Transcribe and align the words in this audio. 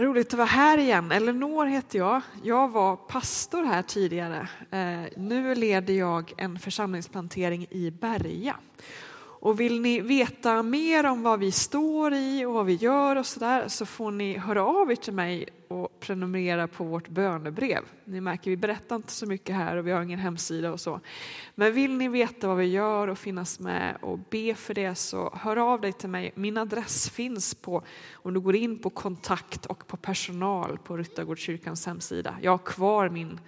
Roligt 0.00 0.32
att 0.32 0.38
vara 0.38 0.46
här 0.46 0.78
igen. 0.78 1.12
Elinor 1.12 1.66
heter 1.66 1.98
jag. 1.98 2.20
Jag 2.42 2.68
var 2.68 2.96
pastor 2.96 3.64
här 3.64 3.82
tidigare. 3.82 4.48
Eh, 4.70 5.12
nu 5.16 5.54
leder 5.54 5.94
jag 5.94 6.32
en 6.36 6.58
församlingsplantering 6.58 7.66
i 7.70 7.90
Berga. 7.90 8.56
Och 9.40 9.60
vill 9.60 9.80
ni 9.80 10.00
veta 10.00 10.62
mer 10.62 11.06
om 11.06 11.22
vad 11.22 11.40
vi 11.40 11.52
står 11.52 12.14
i 12.14 12.44
och 12.44 12.52
vad 12.52 12.66
vi 12.66 12.74
gör 12.74 13.16
och 13.16 13.26
så 13.26 13.40
där 13.40 13.68
så 13.68 13.86
får 13.86 14.10
ni 14.10 14.38
höra 14.38 14.64
av 14.64 14.90
er 14.90 14.96
till 14.96 15.12
mig 15.12 15.48
och 15.68 16.00
prenumerera 16.00 16.68
på 16.68 16.84
vårt 16.84 17.08
bönebrev. 17.08 17.82
Ni 18.04 18.20
märker, 18.20 18.50
vi 18.50 18.56
berättar 18.56 18.96
inte 18.96 19.12
så 19.12 19.26
mycket 19.26 19.56
här 19.56 19.76
och 19.76 19.86
vi 19.86 19.90
har 19.90 20.02
ingen 20.02 20.18
hemsida 20.18 20.72
och 20.72 20.80
så. 20.80 21.00
Men 21.54 21.72
vill 21.72 21.96
ni 21.96 22.08
veta 22.08 22.48
vad 22.48 22.56
vi 22.56 22.66
gör 22.66 23.08
och 23.08 23.18
finnas 23.18 23.60
med 23.60 23.96
och 24.00 24.18
be 24.18 24.54
för 24.54 24.74
det 24.74 24.94
så 24.94 25.34
hör 25.36 25.56
av 25.56 25.80
dig 25.80 25.92
till 25.92 26.08
mig. 26.08 26.32
Min 26.34 26.56
adress 26.56 27.10
finns 27.10 27.54
på, 27.54 27.82
om 28.12 28.34
du 28.34 28.40
går 28.40 28.56
in 28.56 28.78
på 28.78 28.90
kontakt 28.90 29.66
och 29.66 29.86
på 29.86 29.96
personal 29.96 30.78
på 30.78 30.96
Ryttargårdskyrkans 30.96 31.86
hemsida. 31.86 32.36
Jag 32.42 32.50
har 32.50 32.58
kvar 32.58 33.08
min 33.08 33.40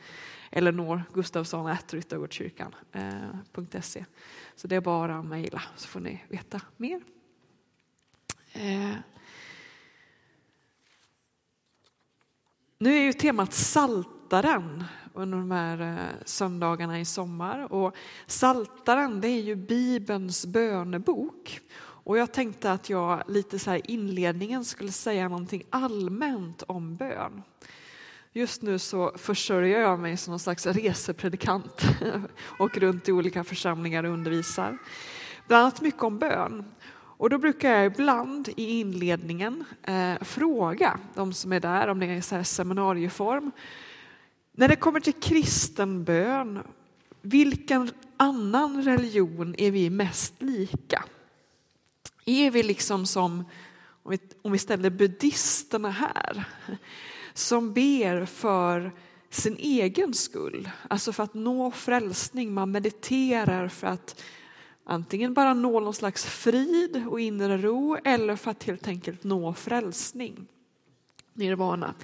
Eleonor 0.50 1.02
Gustafsson 1.14 1.76
ryttargårdskyrkan.se. 1.90 3.98
Eh, 3.98 4.04
så 4.60 4.68
det 4.68 4.76
är 4.76 4.80
bara 4.80 5.18
att 5.18 5.24
mejla 5.24 5.62
så 5.76 5.88
får 5.88 6.00
ni 6.00 6.24
veta 6.28 6.60
mer. 6.76 7.00
Eh. 8.52 8.94
Nu 12.78 12.96
är 12.96 13.02
ju 13.02 13.12
temat 13.12 13.52
Saltaren 13.52 14.84
under 15.14 15.38
de 15.38 15.50
här 15.50 15.80
eh, 15.80 16.24
söndagarna 16.24 17.00
i 17.00 17.04
sommar. 17.04 17.72
Och 17.72 17.96
Saltaren 18.26 19.20
det 19.20 19.28
är 19.28 19.42
ju 19.42 19.54
Bibelns 19.54 20.46
bönebok. 20.46 21.60
Och 21.80 22.18
jag 22.18 22.32
tänkte 22.32 22.72
att 22.72 22.90
jag 22.90 23.22
lite 23.28 23.58
så 23.58 23.70
här 23.70 23.90
inledningen 23.90 24.64
skulle 24.64 24.92
säga 24.92 25.28
någonting 25.28 25.62
allmänt 25.70 26.62
om 26.62 26.96
bön. 26.96 27.42
Just 28.32 28.62
nu 28.62 28.78
så 28.78 29.12
försörjer 29.16 29.80
jag 29.80 29.98
mig 29.98 30.16
som 30.16 30.30
någon 30.30 30.38
slags 30.38 30.66
resepredikant 30.66 31.82
och 32.58 32.76
runt 32.76 33.08
i 33.08 33.12
olika 33.12 33.44
församlingar 33.44 34.04
och 34.04 34.12
undervisar. 34.12 34.78
Bland 35.46 35.62
annat 35.62 35.80
mycket 35.80 36.02
om 36.02 36.18
bön. 36.18 36.64
Och 36.92 37.30
då 37.30 37.38
brukar 37.38 37.70
jag 37.70 37.86
ibland 37.86 38.48
i 38.56 38.80
inledningen 38.80 39.64
eh, 39.82 40.14
fråga 40.20 40.98
de 41.14 41.32
som 41.32 41.52
är 41.52 41.60
där, 41.60 41.88
om 41.88 42.00
det 42.00 42.06
är 42.06 42.20
så 42.20 42.34
här 42.34 42.42
seminarieform. 42.42 43.50
När 44.52 44.68
det 44.68 44.76
kommer 44.76 45.00
till 45.00 45.20
kristen 45.20 46.04
bön, 46.04 46.62
vilken 47.22 47.90
annan 48.16 48.84
religion 48.84 49.54
är 49.58 49.70
vi 49.70 49.90
mest 49.90 50.42
lika? 50.42 51.04
Är 52.24 52.50
vi 52.50 52.62
liksom 52.62 53.06
som, 53.06 53.44
om 54.02 54.10
vi, 54.10 54.18
om 54.42 54.52
vi 54.52 54.58
ställer 54.58 54.90
buddhisterna 54.90 55.90
här, 55.90 56.44
som 57.34 57.72
ber 57.72 58.24
för 58.24 58.92
sin 59.30 59.56
egen 59.56 60.14
skull, 60.14 60.70
alltså 60.88 61.12
för 61.12 61.22
att 61.22 61.34
nå 61.34 61.70
frälsning. 61.70 62.54
Man 62.54 62.70
mediterar 62.70 63.68
för 63.68 63.86
att 63.86 64.22
antingen 64.84 65.34
bara 65.34 65.54
nå 65.54 65.80
någon 65.80 65.94
slags 65.94 66.24
frid 66.24 67.04
och 67.08 67.20
inre 67.20 67.58
ro 67.58 67.96
eller 68.04 68.36
för 68.36 68.50
att 68.50 68.64
helt 68.64 68.88
enkelt 68.88 69.24
nå 69.24 69.54
frälsning, 69.54 70.46
nirvana. 71.34 71.94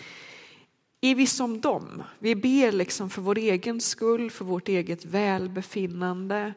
Är 1.01 1.15
vi 1.15 1.27
som 1.27 1.61
dem? 1.61 2.03
Vi 2.19 2.35
ber 2.35 2.73
liksom 2.73 3.11
för 3.11 3.23
vår 3.23 3.39
egen 3.39 3.81
skull, 3.81 4.31
för 4.31 4.45
vårt 4.45 4.69
eget 4.69 5.05
välbefinnande, 5.05 6.55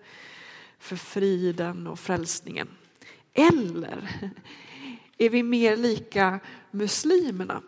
för 0.80 0.96
friden 0.96 1.88
och 1.88 2.00
frälsningen. 2.00 2.68
Eller 3.34 4.32
är 5.18 5.30
vi 5.30 5.44
mer 5.44 5.78
lika 5.78 6.40
muslimerna 6.72 7.62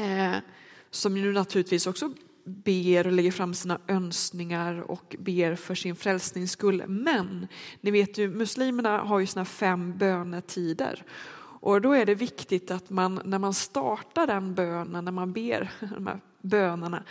Eh, 0.00 0.36
som 0.90 1.16
ju 1.16 1.32
naturligtvis 1.32 1.86
också 1.86 2.12
ber 2.44 3.06
och 3.06 3.12
lägger 3.12 3.32
fram 3.32 3.54
sina 3.54 3.80
önskningar 3.88 4.90
och 4.90 5.16
ber 5.18 5.54
för 5.54 5.74
sin 5.74 5.96
frälsnings 5.96 6.50
skull. 6.50 6.84
Men 6.88 7.46
ni 7.80 7.90
vet 7.90 8.18
ju, 8.18 8.28
muslimerna 8.28 8.98
har 8.98 9.18
ju 9.18 9.26
sina 9.26 9.44
fem 9.44 9.98
bönetider. 9.98 11.04
Och 11.62 11.80
då 11.80 11.92
är 11.92 12.06
det 12.06 12.14
viktigt 12.14 12.70
att 12.70 12.90
man 12.90 13.20
när 13.24 13.38
man 13.38 13.54
startar 13.54 14.26
den 14.26 14.54
bönen, 14.54 15.04
när 15.04 15.12
man 15.12 15.32
ber 15.32 15.70
de 15.96 16.06
här 16.06 16.20
bönerna, 16.42 17.02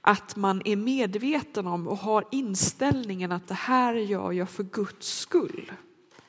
att 0.00 0.36
man 0.36 0.62
är 0.64 0.76
medveten 0.76 1.66
om 1.66 1.88
och 1.88 1.98
har 1.98 2.24
inställningen 2.32 3.32
att 3.32 3.48
det 3.48 3.54
här 3.54 3.94
gör 3.94 4.32
jag 4.32 4.50
för 4.50 4.62
Guds 4.62 5.18
skull. 5.18 5.72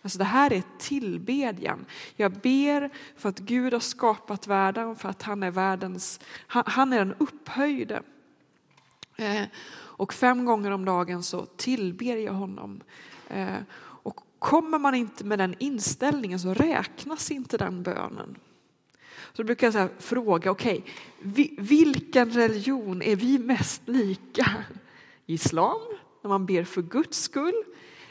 Alltså 0.02 0.19
det 0.19 0.25
här 0.25 0.53
är 0.53 0.63
tillbedjan. 0.78 1.85
Jag 2.16 2.31
ber 2.31 2.90
för 3.16 3.30
att 3.30 3.40
Gud 3.40 3.74
har 3.74 3.80
skapat 3.80 4.47
världen, 4.47 4.96
för 4.96 5.09
att 5.09 5.22
han 5.22 5.44
är 5.44 5.52
världens, 5.52 6.19
han 6.47 6.94
är 6.94 6.97
den 6.97 7.13
upphöjde. 7.18 8.02
Eh, 9.16 9.44
och 9.97 10.13
fem 10.13 10.46
gånger 10.46 10.72
om 10.72 10.85
dagen 10.85 11.24
så 11.24 11.46
tillber 11.46 12.16
jag 12.16 12.34
honom. 12.34 12.81
Eh, 13.30 13.56
och 13.78 14.19
kommer 14.40 14.80
man 14.80 14.96
inte 14.96 15.24
med 15.24 15.40
den 15.40 15.56
inställningen 15.59 16.40
så 16.40 16.53
räknas 16.53 17.31
inte 17.31 17.58
den 17.58 17.84
bönen. 17.84 18.38
Så 19.34 19.41
då 19.41 19.44
brukar 19.44 19.68
jag 19.68 19.74
så 19.74 19.88
fråga, 20.00 20.52
okej, 20.52 20.84
okay, 21.19 21.50
vilken 21.58 22.31
religion 22.31 23.02
är 23.02 23.16
vi 23.16 23.40
mest 23.40 23.81
lika? 23.85 24.52
Islam, 25.25 25.81
när 26.22 26.29
man 26.29 26.46
ber 26.46 26.64
för 26.64 26.81
Guds 26.81 27.22
skull, 27.22 27.64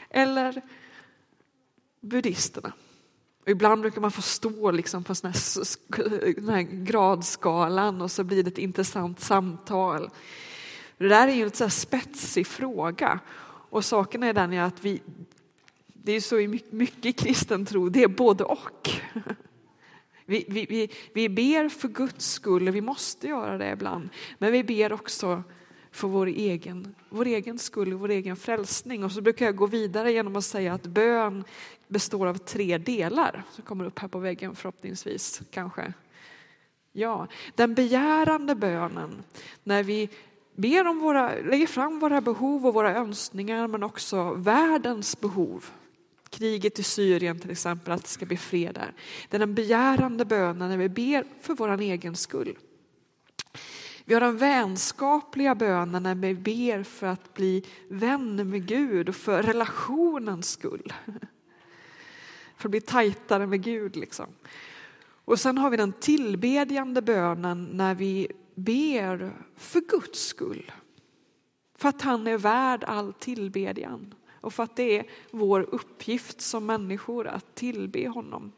eller 0.09 0.61
buddhisterna. 2.07 2.73
Och 3.43 3.49
ibland 3.49 3.81
brukar 3.81 4.01
man 4.01 4.11
få 4.11 4.21
stå 4.21 4.71
liksom 4.71 5.03
på 5.03 5.15
sån 5.15 5.31
här, 5.31 6.35
den 6.35 6.49
här 6.49 6.61
gradskalan 6.61 8.01
och 8.01 8.11
så 8.11 8.23
blir 8.23 8.43
det 8.43 8.49
ett 8.49 8.57
intressant 8.57 9.19
samtal. 9.19 10.09
Det 10.97 11.07
där 11.07 11.27
är 11.27 11.33
ju 11.33 11.43
en 11.43 11.51
så 11.51 11.69
spetsig 11.69 12.47
fråga 12.47 13.19
och 13.69 13.85
saken 13.85 14.23
är 14.23 14.33
den 14.33 14.59
att 14.59 14.85
vi, 14.85 15.01
det 15.87 16.11
är 16.11 16.21
så 16.21 16.35
mycket 16.71 17.19
kristen 17.19 17.65
tro, 17.65 17.89
det 17.89 18.03
är 18.03 18.07
både 18.07 18.43
och. 18.43 18.89
Vi, 20.29 20.45
vi, 20.47 20.65
vi, 20.69 20.89
vi 21.13 21.29
ber 21.29 21.69
för 21.69 21.87
Guds 21.87 22.31
skull, 22.31 22.69
vi 22.69 22.81
måste 22.81 23.27
göra 23.27 23.57
det 23.57 23.71
ibland, 23.71 24.09
men 24.37 24.51
vi 24.51 24.63
ber 24.63 24.93
också 24.93 25.43
för 25.97 26.07
vår 26.07 26.27
egen, 26.27 26.95
vår 27.09 27.25
egen 27.25 27.59
skull, 27.59 27.93
vår 27.93 28.09
egen 28.09 28.35
frälsning. 28.35 29.03
Och 29.03 29.11
så 29.11 29.21
brukar 29.21 29.45
jag 29.45 29.55
gå 29.55 29.65
vidare 29.65 30.11
genom 30.11 30.35
att 30.35 30.45
säga 30.45 30.73
att 30.73 30.83
bön 30.83 31.43
består 31.87 32.27
av 32.27 32.37
tre 32.37 32.77
delar 32.77 33.43
som 33.51 33.63
kommer 33.63 33.85
upp 33.85 33.99
här 33.99 34.07
på 34.07 34.19
väggen 34.19 34.55
förhoppningsvis 34.55 35.41
kanske. 35.51 35.93
Ja, 36.91 37.27
den 37.55 37.73
begärande 37.73 38.55
bönen 38.55 39.23
när 39.63 39.83
vi 39.83 40.09
ber 40.55 40.87
om 40.87 40.99
våra, 40.99 41.35
lägger 41.35 41.67
fram 41.67 41.99
våra 41.99 42.21
behov 42.21 42.67
och 42.67 42.73
våra 42.73 42.95
önskningar 42.95 43.67
men 43.67 43.83
också 43.83 44.33
världens 44.33 45.21
behov. 45.21 45.65
Kriget 46.29 46.79
i 46.79 46.83
Syrien 46.83 47.39
till 47.39 47.51
exempel, 47.51 47.93
att 47.93 48.01
det 48.01 48.09
ska 48.09 48.25
bli 48.25 48.37
fred 48.37 48.75
där. 48.75 48.93
Det 49.29 49.37
är 49.37 49.39
den 49.39 49.55
begärande 49.55 50.25
bönen 50.25 50.69
när 50.69 50.77
vi 50.77 50.89
ber 50.89 51.25
för 51.41 51.53
vår 51.53 51.81
egen 51.81 52.15
skull. 52.15 52.55
Vi 54.07 54.13
har 54.13 54.21
den 54.21 54.37
vänskapliga 54.37 55.55
bönen 55.55 56.03
när 56.03 56.15
vi 56.15 56.33
ber 56.33 56.83
för 56.83 57.07
att 57.07 57.33
bli 57.33 57.65
vänner 57.87 58.43
med 58.43 58.67
Gud 58.67 59.09
och 59.09 59.15
för 59.15 59.43
relationens 59.43 60.49
skull. 60.49 60.93
För 62.57 62.67
att 62.67 62.71
bli 62.71 62.81
tajtare 62.81 63.47
med 63.47 63.63
Gud. 63.63 63.95
Liksom. 63.95 64.25
Och 65.25 65.39
sen 65.39 65.57
har 65.57 65.69
vi 65.69 65.77
den 65.77 65.93
tillbedjande 65.93 67.01
bönen 67.01 67.69
när 67.71 67.95
vi 67.95 68.27
ber 68.55 69.31
för 69.55 69.81
Guds 69.81 70.27
skull. 70.27 70.71
För 71.75 71.89
att 71.89 72.01
han 72.01 72.27
är 72.27 72.37
värd 72.37 72.83
all 72.83 73.13
tillbedjan 73.13 74.13
och 74.41 74.53
för 74.53 74.63
att 74.63 74.75
det 74.75 74.99
är 74.99 75.05
vår 75.31 75.61
uppgift 75.71 76.41
som 76.41 76.65
människor 76.65 77.27
att 77.27 77.55
tillbe 77.55 78.07
honom. 78.07 78.51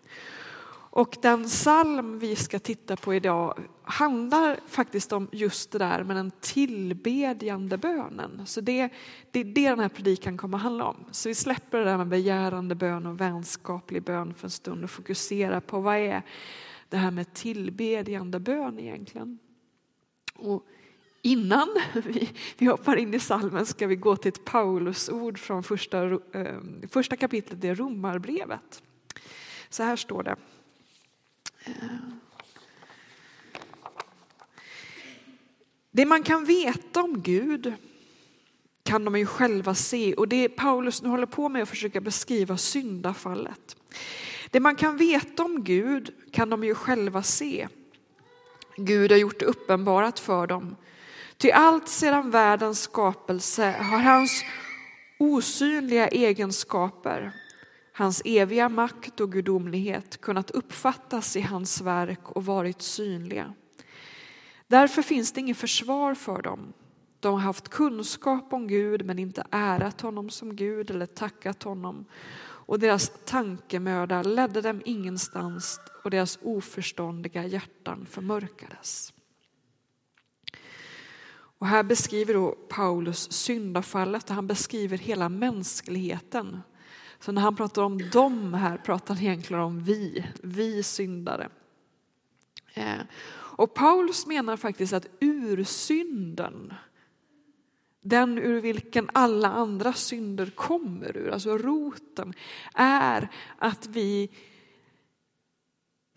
Och 0.91 1.17
den 1.21 1.43
psalm 1.43 2.19
vi 2.19 2.35
ska 2.35 2.59
titta 2.59 2.95
på 2.95 3.13
idag 3.13 3.59
handlar 3.83 4.59
faktiskt 4.67 5.11
om 5.11 5.27
just 5.31 5.71
det 5.71 5.77
där 5.77 6.03
med 6.03 6.15
den 6.15 6.31
tillbedjande 6.39 7.77
bönen. 7.77 8.41
Så 8.45 8.61
det, 8.61 8.89
det 9.31 9.39
är 9.39 9.43
det 9.43 9.69
den 9.69 9.79
här 9.79 9.89
predikan 9.89 10.37
kommer 10.37 10.57
att 10.57 10.63
handla 10.63 10.85
om. 10.85 11.05
Så 11.11 11.29
vi 11.29 11.35
släpper 11.35 11.77
det 11.77 11.83
där 11.83 11.97
med 11.97 12.07
begärande 12.07 12.75
bön 12.75 13.05
och 13.05 13.21
vänskaplig 13.21 14.03
bön 14.03 14.33
för 14.33 14.47
en 14.47 14.51
stund 14.51 14.83
och 14.83 14.89
fokuserar 14.89 15.59
på 15.59 15.79
vad 15.79 15.95
är 15.95 16.21
det 16.89 16.97
här 16.97 17.11
med 17.11 17.33
tillbedjande 17.33 18.39
bön 18.39 18.79
egentligen. 18.79 19.39
Och 20.35 20.65
innan 21.21 21.67
vi, 21.93 22.29
vi 22.57 22.65
hoppar 22.65 22.95
in 22.95 23.13
i 23.13 23.19
salmen 23.19 23.65
ska 23.65 23.87
vi 23.87 23.95
gå 23.95 24.15
till 24.15 24.29
ett 24.29 24.45
Paulusord 24.45 25.39
från 25.39 25.63
första, 25.63 26.03
eh, 26.33 26.59
första 26.89 27.15
kapitlet 27.15 27.63
i 27.63 27.73
Romarbrevet. 27.73 28.83
Så 29.69 29.83
här 29.83 29.95
står 29.95 30.23
det. 30.23 30.35
Eh. 31.65 31.73
Det 35.91 36.05
man 36.05 36.23
kan 36.23 36.45
veta 36.45 37.03
om 37.03 37.21
Gud 37.21 37.73
kan 38.83 39.05
de 39.05 39.19
ju 39.19 39.25
själva 39.25 39.75
se 39.75 40.13
och 40.13 40.27
det 40.27 40.49
Paulus 40.49 41.01
nu 41.01 41.09
håller 41.09 41.25
på 41.25 41.49
med 41.49 41.63
att 41.63 41.69
försöka 41.69 42.01
beskriva 42.01 42.57
syndafallet. 42.57 43.75
Det 44.51 44.59
man 44.59 44.75
kan 44.75 44.97
veta 44.97 45.43
om 45.43 45.63
Gud 45.63 46.13
kan 46.31 46.49
de 46.49 46.63
ju 46.63 46.75
själva 46.75 47.23
se. 47.23 47.67
Gud 48.77 49.11
har 49.11 49.17
gjort 49.17 49.39
det 49.39 49.45
uppenbarat 49.45 50.19
för 50.19 50.47
dem. 50.47 50.75
Ty 51.37 51.51
allt 51.51 51.87
sedan 51.87 52.31
världens 52.31 52.81
skapelse 52.81 53.71
har 53.71 53.99
hans 53.99 54.43
osynliga 55.19 56.07
egenskaper, 56.07 57.31
hans 57.99 58.21
eviga 58.25 58.69
makt 58.69 59.19
och 59.19 59.31
gudomlighet 59.31 60.21
kunnat 60.21 60.51
uppfattas 60.51 61.35
i 61.35 61.41
hans 61.41 61.81
verk 61.81 62.29
och 62.29 62.45
varit 62.45 62.81
synliga. 62.81 63.53
Därför 64.67 65.01
finns 65.01 65.31
det 65.31 65.39
inget 65.39 65.57
försvar 65.57 66.15
för 66.15 66.41
dem. 66.41 66.73
De 67.19 67.33
har 67.33 67.39
haft 67.39 67.69
kunskap 67.69 68.53
om 68.53 68.67
Gud 68.67 69.05
men 69.05 69.19
inte 69.19 69.43
ärat 69.51 70.01
honom 70.01 70.29
som 70.29 70.55
Gud 70.55 70.91
eller 70.91 71.05
tackat 71.05 71.63
honom. 71.63 72.05
Och 72.41 72.79
deras 72.79 73.11
tankemöda 73.25 74.23
ledde 74.23 74.61
dem 74.61 74.81
ingenstans 74.85 75.79
och 76.03 76.11
deras 76.11 76.39
oförståndiga 76.41 77.45
hjärtan 77.45 78.05
förmörkades. 78.09 79.13
Och 81.31 81.67
här 81.67 81.83
beskriver 81.83 82.33
då 82.33 82.51
Paulus 82.51 83.31
syndafallet 83.31 84.29
och 84.29 84.35
han 84.35 84.47
beskriver 84.47 84.97
hela 84.97 85.29
mänskligheten. 85.29 86.61
Så 87.19 87.31
när 87.31 87.41
han 87.41 87.55
pratar 87.55 87.81
om 87.81 88.09
dem 88.09 88.53
här 88.53 88.77
pratar 88.77 89.15
han 89.15 89.23
egentligen 89.23 89.63
om 89.63 89.79
vi, 89.79 90.25
vi 90.43 90.83
syndare. 90.83 91.49
Eh, 92.73 92.99
och 93.59 93.73
Paulus 93.73 94.25
menar 94.27 94.57
faktiskt 94.57 94.93
att 94.93 95.07
ursynden, 95.19 96.73
den 98.01 98.37
ur 98.37 98.61
vilken 98.61 99.09
alla 99.13 99.47
andra 99.47 99.93
synder 99.93 100.45
kommer 100.45 101.17
ur, 101.17 101.29
alltså 101.29 101.57
roten, 101.57 102.33
är 102.73 103.29
att 103.57 103.87
vi 103.87 104.29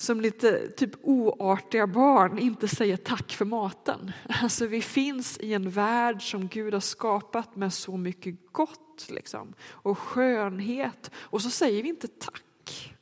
som 0.03 0.21
lite 0.21 0.69
typ 0.69 0.91
oartiga 1.03 1.87
barn 1.87 2.39
inte 2.39 2.69
säger 2.69 2.97
tack 2.97 3.33
för 3.33 3.45
maten. 3.45 4.13
Alltså 4.43 4.67
vi 4.67 4.81
finns 4.81 5.39
i 5.39 5.55
en 5.55 5.71
värld 5.71 6.31
som 6.31 6.49
Gud 6.49 6.75
har 6.75 6.81
skapat 6.81 7.57
med 7.57 7.73
så 7.73 7.97
mycket 7.97 8.53
gott 8.53 9.07
liksom, 9.09 9.55
och 9.63 9.99
skönhet 9.99 11.11
och 11.15 11.43
så 11.43 11.51
säger 11.51 11.83
vi 11.83 11.89
inte 11.89 12.09
tack. 12.09 12.95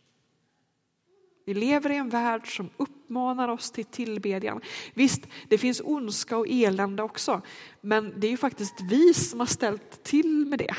Vi 1.47 1.55
lever 1.55 1.91
i 1.91 1.97
en 1.97 2.09
värld 2.09 2.57
som 2.57 2.71
uppmanar 2.77 3.49
oss 3.49 3.71
till 3.71 3.85
tillbedjan. 3.85 4.61
Visst, 4.95 5.27
det 5.49 5.59
finns 5.59 5.83
ondska 5.85 6.37
och 6.37 6.47
elände 6.49 7.03
också, 7.03 7.43
men 7.81 8.21
det 8.21 8.27
är 8.27 8.31
ju 8.31 8.37
faktiskt 8.37 8.75
vi 8.91 9.15
som 9.15 9.41
har 9.41 9.47
ställt 9.47 10.03
till 10.03 10.47
med 10.47 10.59
det. 10.59 10.75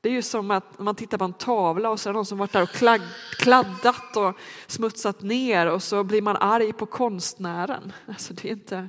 Det 0.00 0.08
är 0.08 0.12
ju 0.12 0.22
som 0.22 0.50
att 0.50 0.78
man 0.78 0.94
tittar 0.94 1.18
på 1.18 1.24
en 1.24 1.32
tavla 1.32 1.90
och 1.90 2.00
så 2.00 2.08
är 2.08 2.12
det 2.12 2.16
någon 2.16 2.26
som 2.26 2.38
varit 2.38 2.52
där 2.52 2.62
och 2.62 2.98
kladdat 3.38 4.16
och 4.16 4.36
smutsat 4.66 5.22
ner 5.22 5.66
och 5.66 5.82
så 5.82 6.04
blir 6.04 6.22
man 6.22 6.36
arg 6.36 6.72
på 6.72 6.86
konstnären. 6.86 7.92
Alltså 8.06 8.34
det 8.34 8.48
är 8.48 8.52
inte... 8.52 8.88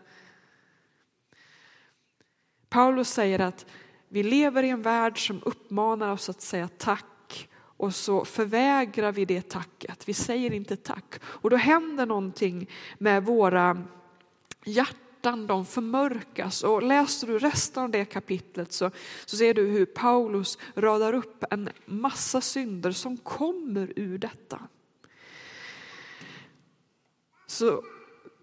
Paulus 2.70 3.10
säger 3.10 3.40
att 3.40 3.66
vi 4.10 4.24
lever 4.24 4.64
i 4.64 4.70
en 4.70 4.82
värld 4.82 5.28
som 5.28 5.42
uppmanar 5.46 6.12
oss 6.12 6.30
att 6.30 6.42
säga 6.42 6.70
tack 6.78 7.50
och 7.54 7.96
så 7.96 8.26
förvägrar 8.26 9.12
vi 9.12 9.26
det 9.26 9.50
tacket. 9.50 10.10
Vi 10.10 10.14
säger 10.14 10.54
inte 10.54 10.76
tack 10.76 11.16
och 11.24 11.50
då 11.50 11.56
händer 11.56 12.06
någonting 12.06 12.70
med 12.98 13.26
våra 13.26 13.84
hjärtan 14.66 15.11
hjärtan 15.22 15.48
de 15.48 15.66
förmörkas. 15.66 16.64
Och 16.64 16.84
läser 16.84 17.28
du 17.28 17.40
resten 17.40 17.84
av 17.84 17.90
det 17.90 18.06
kapitlet 18.06 18.72
så, 18.72 18.92
så 19.26 19.38
ser 19.38 19.54
du 19.54 19.68
hur 19.68 19.86
Paulus 19.86 20.58
radar 20.76 21.14
upp 21.14 21.44
en 21.52 21.70
massa 21.86 22.42
synder 22.42 22.92
som 22.92 23.18
kommer 23.18 23.94
ur 23.96 24.18
detta. 24.18 24.60
Så 27.48 27.84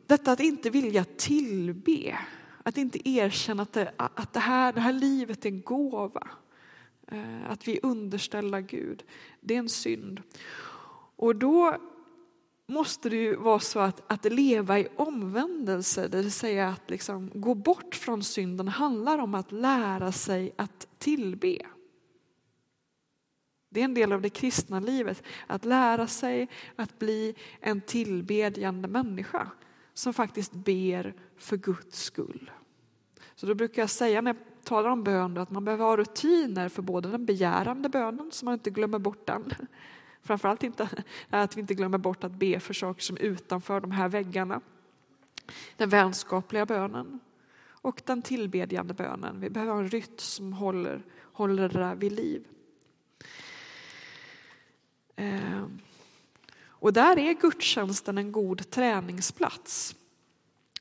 detta 0.07 0.33
att 0.33 0.41
inte 0.41 0.71
vilja 0.71 1.05
tillbe, 1.05 2.19
att 2.63 2.79
inte 2.79 3.09
erkänna 3.09 3.63
att 3.63 3.73
det, 3.73 3.93
att 3.97 4.33
det, 4.33 4.41
här, 4.41 4.73
det 4.73 4.81
här 4.81 4.93
livet 4.93 5.45
är 5.45 5.49
en 5.49 5.63
gåva, 5.63 6.29
eh, 7.07 7.51
att 7.51 7.69
vi 7.69 7.77
är 7.77 7.87
underställda 7.87 8.61
Gud, 8.61 9.05
det 9.41 9.55
är 9.55 9.59
en 9.59 9.69
synd. 9.69 10.23
Och 11.17 11.37
då 11.37 11.77
måste 12.69 13.09
det 13.09 13.17
ju 13.17 13.37
vara 13.37 13.61
så 13.61 13.81
att, 13.81 14.03
att 14.07 14.25
leva 14.25 14.79
i 14.79 14.89
omvändelse, 14.97 16.09
det 16.09 16.17
vill 16.17 16.33
säga 16.33 16.69
att 16.69 16.91
liksom 16.91 17.31
gå 17.35 17.55
bort 17.55 17.95
från 17.95 18.23
synden, 18.23 18.69
handlar 18.69 19.19
om 19.19 19.35
att 19.35 19.53
lära 19.53 20.13
sig 20.13 20.53
att 20.57 20.89
tillbe. 20.99 21.59
Det 23.71 23.81
är 23.81 23.85
en 23.85 23.95
del 23.95 24.13
av 24.13 24.23
det 24.23 24.31
kristna 24.31 24.81
livet, 24.81 25.23
att 25.47 25.65
lära 25.65 26.07
sig 26.07 26.49
att 26.77 26.99
bli 26.99 27.35
en 27.61 27.81
tillbedjande 27.81 28.89
människa 28.89 29.51
som 29.95 30.15
faktiskt 30.15 30.53
ber 30.53 31.15
för 31.37 31.57
Guds 31.57 32.03
skull. 32.03 32.51
Så 33.35 33.47
då 33.47 33.55
brukar 33.55 33.83
jag 33.83 33.91
säga 33.91 34.21
när 34.21 34.35
jag 34.35 34.65
talar 34.65 34.91
om 34.91 35.05
bön 35.05 35.39
att 35.39 35.51
man 35.51 35.65
behöver 35.65 35.85
ha 35.85 35.97
rutiner 35.97 36.69
för 36.69 36.83
både 36.83 37.11
den 37.11 37.27
begärande 37.27 37.89
bönen, 37.89 38.31
så 38.33 38.45
man 38.45 38.55
inte 38.55 38.71
glömmer 38.71 38.99
bort 38.99 39.27
den, 39.27 39.53
Framförallt 40.23 40.63
inte 40.63 40.89
att 41.31 41.57
vi 41.57 41.61
inte 41.61 41.75
glömmer 41.75 41.99
bort 41.99 42.25
att 42.25 42.33
be 42.33 42.61
för 42.61 42.75
saker 42.75 43.03
som 43.03 43.17
är 43.17 43.21
utanför 43.21 43.81
de 43.81 43.91
här 43.91 44.09
väggarna. 44.09 44.61
Den 45.77 45.89
vänskapliga 45.89 46.67
bönen 46.67 47.21
och 47.81 48.03
den 48.07 48.23
tillbedjande 48.23 48.95
bönen. 48.95 49.41
Vi 49.41 49.51
behöver 49.51 49.73
ha 49.73 49.81
en 49.81 49.89
rytm 49.89 50.19
som 50.19 50.53
håller, 50.53 51.03
håller 51.33 51.69
det 51.69 51.79
där 51.79 51.95
vid 51.95 52.13
liv. 52.13 52.47
Ehm. 55.17 55.79
Och 56.81 56.93
där 56.93 57.19
är 57.19 57.35
gudstjänsten 57.35 58.19
en 58.19 58.33
god 58.33 58.71
träningsplats. 58.71 59.97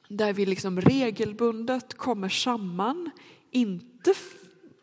Där 0.08 0.34
vi 0.34 0.46
liksom 0.46 0.82
regelbundet 0.82 1.94
kommer 1.94 2.30
samman, 2.30 3.10
inte 3.52 4.14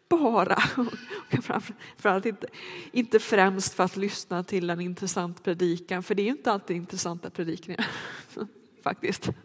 bara, 0.08 0.56
framförallt 1.42 2.26
inte, 2.26 2.46
inte 2.92 3.18
främst 3.18 3.74
för 3.74 3.84
att 3.84 3.96
lyssna 3.96 4.44
till 4.44 4.70
en 4.70 4.80
intressant 4.80 5.44
predikan, 5.44 6.02
för 6.02 6.14
det 6.14 6.22
är 6.22 6.24
ju 6.24 6.30
inte 6.30 6.52
alltid 6.52 6.76
intressanta 6.76 7.30
predikningar, 7.30 7.86
faktiskt. 8.82 9.28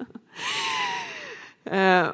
Eh, 1.64 2.10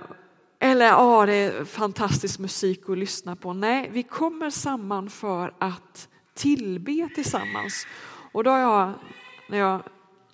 eller 0.60 0.86
ja, 0.86 1.26
det 1.26 1.34
är 1.34 1.66
fantastisk 1.66 2.40
musik 2.40 2.90
att 2.90 2.98
lyssna 2.98 3.36
på. 3.36 3.54
Nej, 3.54 3.90
vi 3.92 4.04
kommer 4.04 4.50
samman 4.50 5.10
för 5.10 5.54
att 5.60 6.10
tillbe 6.34 7.10
tillsammans. 7.16 7.88
Och 8.32 8.44
då 8.44 8.52
har 8.52 8.60
jag, 8.60 8.94
när 9.50 9.58
jag 9.58 9.82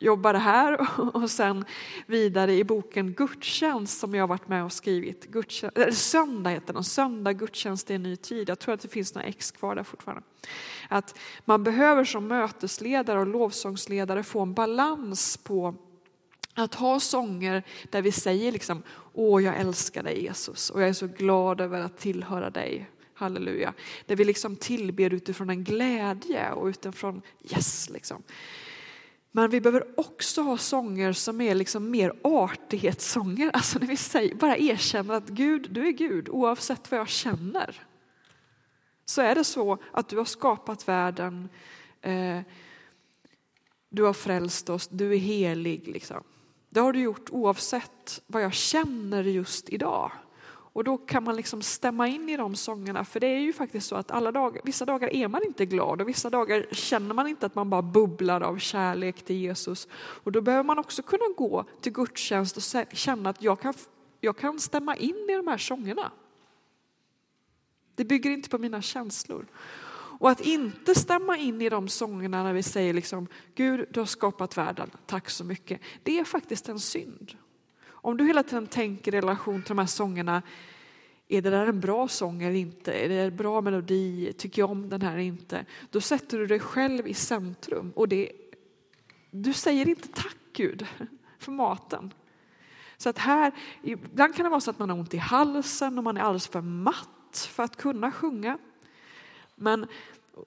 jobbade 0.01 0.39
här 0.39 0.87
och 1.15 1.31
sen 1.31 1.65
vidare 2.05 2.53
i 2.53 2.63
boken 2.63 3.13
Gudstjänst 3.13 3.99
som 3.99 4.15
jag 4.15 4.27
varit 4.27 4.47
med 4.47 4.65
och 4.65 4.73
skrivit. 4.73 5.25
Gudstjänst, 5.25 5.77
eller 5.77 5.91
söndag 5.91 6.49
heter 6.49 6.73
den, 6.73 6.83
Söndag 6.83 7.33
gudstjänst 7.33 7.91
i 7.91 7.93
en 7.93 8.03
ny 8.03 8.15
tid. 8.15 8.49
Jag 8.49 8.59
tror 8.59 8.73
att 8.73 8.81
det 8.81 8.87
finns 8.87 9.15
några 9.15 9.27
ex 9.27 9.51
kvar 9.51 9.75
där 9.75 9.83
fortfarande. 9.83 10.23
Att 10.89 11.19
man 11.45 11.63
behöver 11.63 12.03
som 12.03 12.27
mötesledare 12.27 13.19
och 13.19 13.27
lovsångsledare 13.27 14.23
få 14.23 14.41
en 14.41 14.53
balans 14.53 15.37
på 15.37 15.75
att 16.53 16.75
ha 16.75 16.99
sånger 16.99 17.63
där 17.89 18.01
vi 18.01 18.11
säger 18.11 18.51
liksom 18.51 18.83
Åh, 19.13 19.43
jag 19.43 19.57
älskar 19.57 20.03
dig 20.03 20.23
Jesus 20.23 20.69
och 20.69 20.81
jag 20.81 20.89
är 20.89 20.93
så 20.93 21.07
glad 21.07 21.61
över 21.61 21.81
att 21.81 21.97
tillhöra 21.97 22.49
dig. 22.49 22.89
Halleluja. 23.13 23.73
Där 24.05 24.15
vi 24.15 24.25
liksom 24.25 24.55
tillber 24.55 25.13
utifrån 25.13 25.49
en 25.49 25.63
glädje 25.63 26.51
och 26.51 26.65
utifrån 26.65 27.21
yes 27.43 27.89
liksom. 27.89 28.23
Men 29.31 29.49
vi 29.49 29.61
behöver 29.61 29.99
också 29.99 30.41
ha 30.41 30.57
sånger 30.57 31.13
som 31.13 31.41
är 31.41 31.55
liksom 31.55 31.91
mer 31.91 32.13
artighetssånger. 32.23 33.51
Alltså 33.53 33.79
när 33.79 33.87
vi 33.87 33.97
säger, 33.97 34.35
bara 34.35 34.57
erkänner 34.57 35.13
att 35.13 35.27
Gud, 35.29 35.67
du 35.71 35.87
är 35.87 35.91
Gud 35.91 36.29
oavsett 36.29 36.91
vad 36.91 36.99
jag 36.99 37.09
känner. 37.09 37.87
Så 39.05 39.21
är 39.21 39.35
det 39.35 39.43
så 39.43 39.77
att 39.91 40.09
du 40.09 40.17
har 40.17 40.25
skapat 40.25 40.87
världen, 40.87 41.49
eh, 42.01 42.39
du 43.89 44.03
har 44.03 44.13
frälst 44.13 44.69
oss, 44.69 44.87
du 44.87 45.13
är 45.13 45.17
helig. 45.17 45.87
Liksom. 45.87 46.23
Det 46.69 46.79
har 46.79 46.93
du 46.93 46.99
gjort 46.99 47.29
oavsett 47.29 48.21
vad 48.27 48.43
jag 48.43 48.53
känner 48.53 49.23
just 49.23 49.69
idag. 49.69 50.11
Och 50.73 50.83
då 50.83 50.97
kan 50.97 51.23
man 51.23 51.35
liksom 51.35 51.61
stämma 51.61 52.07
in 52.07 52.29
i 52.29 52.37
de 52.37 52.55
sångerna, 52.55 53.05
för 53.05 53.19
det 53.19 53.27
är 53.27 53.39
ju 53.39 53.53
faktiskt 53.53 53.87
så 53.87 53.95
att 53.95 54.11
alla 54.11 54.31
dagar, 54.31 54.61
vissa 54.65 54.85
dagar 54.85 55.13
är 55.13 55.27
man 55.27 55.43
inte 55.43 55.65
glad 55.65 56.01
och 56.01 56.09
vissa 56.09 56.29
dagar 56.29 56.65
känner 56.71 57.15
man 57.15 57.27
inte 57.27 57.45
att 57.45 57.55
man 57.55 57.69
bara 57.69 57.81
bubblar 57.81 58.41
av 58.41 58.57
kärlek 58.57 59.21
till 59.21 59.35
Jesus. 59.35 59.87
Och 59.93 60.31
då 60.31 60.41
behöver 60.41 60.63
man 60.63 60.79
också 60.79 61.01
kunna 61.01 61.25
gå 61.37 61.65
till 61.81 61.91
gudstjänst 61.91 62.57
och 62.57 62.63
känna 62.93 63.29
att 63.29 63.43
jag 63.43 63.59
kan, 63.59 63.73
jag 64.19 64.37
kan 64.37 64.59
stämma 64.59 64.95
in 64.95 65.27
i 65.29 65.35
de 65.35 65.47
här 65.47 65.57
sångerna. 65.57 66.11
Det 67.95 68.05
bygger 68.05 68.31
inte 68.31 68.49
på 68.49 68.57
mina 68.57 68.81
känslor. 68.81 69.45
Och 70.19 70.29
att 70.29 70.41
inte 70.41 70.95
stämma 70.95 71.37
in 71.37 71.61
i 71.61 71.69
de 71.69 71.87
sångerna 71.87 72.43
när 72.43 72.53
vi 72.53 72.63
säger 72.63 72.93
liksom 72.93 73.27
Gud, 73.55 73.87
du 73.91 73.99
har 73.99 74.07
skapat 74.07 74.57
världen, 74.57 74.89
tack 75.05 75.29
så 75.29 75.43
mycket. 75.43 75.81
Det 76.03 76.19
är 76.19 76.23
faktiskt 76.23 76.69
en 76.69 76.79
synd. 76.79 77.37
Om 78.01 78.17
du 78.17 78.25
hela 78.27 78.43
tiden 78.43 78.67
tänker 78.67 79.15
i 79.15 79.21
relation 79.21 79.61
till 79.61 79.75
de 79.75 79.77
här 79.77 79.85
sångerna, 79.85 80.41
är 81.27 81.41
det 81.41 81.49
där 81.49 81.67
en 81.67 81.79
bra 81.79 82.07
sång 82.07 82.43
eller 82.43 82.55
inte? 82.55 82.93
Är 82.93 83.09
det 83.09 83.15
en 83.15 83.35
bra 83.35 83.61
melodi? 83.61 84.33
Tycker 84.37 84.61
jag 84.61 84.71
om 84.71 84.89
den 84.89 85.01
här 85.01 85.13
eller 85.13 85.23
inte? 85.23 85.65
Då 85.89 86.01
sätter 86.01 86.37
du 86.37 86.47
dig 86.47 86.59
själv 86.59 87.07
i 87.07 87.13
centrum 87.13 87.91
och 87.95 88.07
det, 88.07 88.31
du 89.31 89.53
säger 89.53 89.89
inte 89.89 90.07
tack 90.07 90.37
Gud 90.53 90.85
för 91.39 91.51
maten. 91.51 92.13
Så 92.97 93.09
att 93.09 93.17
här, 93.17 93.51
ibland 93.83 94.35
kan 94.35 94.43
det 94.43 94.49
vara 94.49 94.61
så 94.61 94.71
att 94.71 94.79
man 94.79 94.89
har 94.89 94.97
ont 94.97 95.13
i 95.13 95.17
halsen 95.17 95.97
och 95.97 96.03
man 96.03 96.17
är 96.17 96.21
alldeles 96.21 96.47
för 96.47 96.61
matt 96.61 97.49
för 97.51 97.63
att 97.63 97.75
kunna 97.75 98.11
sjunga. 98.11 98.57
Men, 99.55 99.85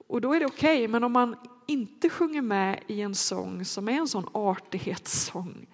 och 0.07 0.21
då 0.21 0.33
är 0.33 0.39
det 0.39 0.45
okej, 0.45 0.77
okay, 0.77 0.87
men 0.87 1.03
om 1.03 1.11
man 1.11 1.35
inte 1.67 2.09
sjunger 2.09 2.41
med 2.41 2.83
i 2.87 3.01
en 3.01 3.15
sång 3.15 3.65
som 3.65 3.89
är 3.89 3.93
en 3.93 4.07
sån 4.07 4.29
artighetssång 4.33 5.67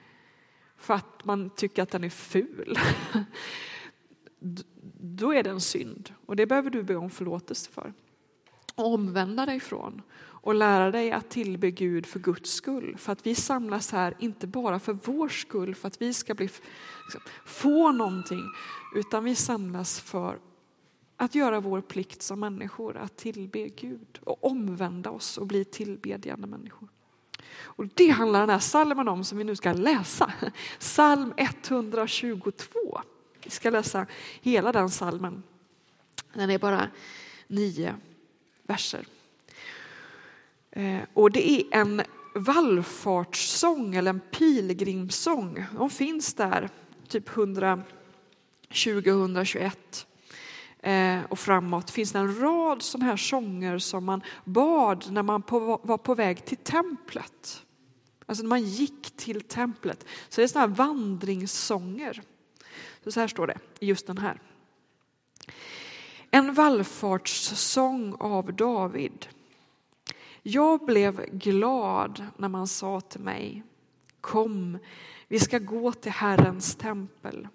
för 0.81 0.93
att 0.93 1.25
man 1.25 1.50
tycker 1.50 1.83
att 1.83 1.91
den 1.91 2.03
är 2.03 2.09
ful, 2.09 2.79
då 5.00 5.33
är 5.33 5.43
det 5.43 5.50
en 5.50 5.61
synd 5.61 6.13
och 6.25 6.35
det 6.35 6.45
behöver 6.45 6.69
du 6.69 6.83
be 6.83 6.95
om 6.95 7.09
förlåtelse 7.09 7.71
för. 7.71 7.93
Omvända 8.75 9.45
dig 9.45 9.59
från 9.59 10.01
och 10.41 10.55
lära 10.55 10.91
dig 10.91 11.11
att 11.11 11.29
tillbe 11.29 11.71
Gud 11.71 12.05
för 12.05 12.19
Guds 12.19 12.51
skull. 12.51 12.97
För 12.97 13.11
att 13.11 13.25
vi 13.25 13.35
samlas 13.35 13.91
här, 13.91 14.15
inte 14.19 14.47
bara 14.47 14.79
för 14.79 14.93
vår 14.93 15.29
skull, 15.29 15.75
för 15.75 15.88
att 15.88 16.01
vi 16.01 16.13
ska 16.13 16.33
bli, 16.33 16.50
få 17.45 17.91
någonting, 17.91 18.43
utan 18.95 19.23
vi 19.23 19.35
samlas 19.35 20.00
för 20.00 20.39
att 21.17 21.35
göra 21.35 21.59
vår 21.59 21.81
plikt 21.81 22.21
som 22.21 22.39
människor, 22.39 22.97
att 22.97 23.17
tillbe 23.17 23.69
Gud 23.69 24.19
och 24.21 24.43
omvända 24.43 25.09
oss 25.09 25.38
och 25.38 25.47
bli 25.47 25.65
tillbedjande 25.65 26.47
människor. 26.47 26.89
Och 27.63 27.88
det 27.88 28.10
handlar 28.10 28.39
den 28.39 28.50
här 28.50 28.60
salmen 28.60 29.07
om 29.07 29.24
som 29.24 29.38
vi 29.38 29.43
nu 29.43 29.55
ska 29.55 29.74
läsa. 29.74 30.33
Psalm 30.79 31.33
122. 31.38 33.01
Vi 33.43 33.50
ska 33.50 33.69
läsa 33.69 34.05
hela 34.41 34.71
den 34.71 34.89
salmen. 34.89 35.43
Den 36.33 36.50
är 36.50 36.60
bara 36.60 36.88
nio 37.48 37.95
verser. 38.63 39.05
Eh, 40.71 41.00
och 41.13 41.31
det 41.31 41.51
är 41.51 41.63
en 41.71 42.01
vallfartssång 42.36 43.95
eller 43.95 44.10
en 44.10 44.19
pilgrimssång. 44.19 45.65
De 45.77 45.89
finns 45.89 46.33
där 46.33 46.69
typ 47.07 47.29
120-121 47.29 49.71
Eh, 50.81 51.19
och 51.29 51.39
framåt 51.39 51.89
finns 51.89 52.11
det 52.11 52.19
en 52.19 52.39
rad 52.39 52.81
sådana 52.81 53.05
här 53.05 53.17
sånger 53.17 53.77
som 53.77 54.05
man 54.05 54.23
bad 54.43 55.11
när 55.11 55.23
man 55.23 55.43
var 55.83 55.97
på 55.97 56.15
väg 56.15 56.45
till 56.45 56.57
templet. 56.57 57.63
Alltså 58.25 58.43
när 58.43 58.50
man 58.50 58.63
gick 58.63 59.17
till 59.17 59.41
templet. 59.41 60.05
Så 60.29 60.41
det 60.41 60.45
är 60.45 60.47
sådana 60.47 60.67
här 60.67 60.75
vandringssånger. 60.75 62.21
Så, 63.07 63.19
här 63.19 63.27
står 63.27 63.47
det 63.47 63.57
i 63.79 63.85
just 63.85 64.07
den 64.07 64.17
här. 64.17 64.41
En 66.31 66.53
vallfartssång 66.53 68.15
av 68.19 68.53
David. 68.53 69.27
Jag 70.43 70.85
blev 70.85 71.25
glad 71.31 72.25
när 72.38 72.50
man 72.50 72.67
sa 72.67 73.01
till 73.01 73.21
mig 73.21 73.63
Kom, 74.21 74.77
vi 75.27 75.39
ska 75.39 75.59
gå 75.59 75.91
till 75.91 76.11
Herrens 76.11 76.75
tempel. 76.75 77.47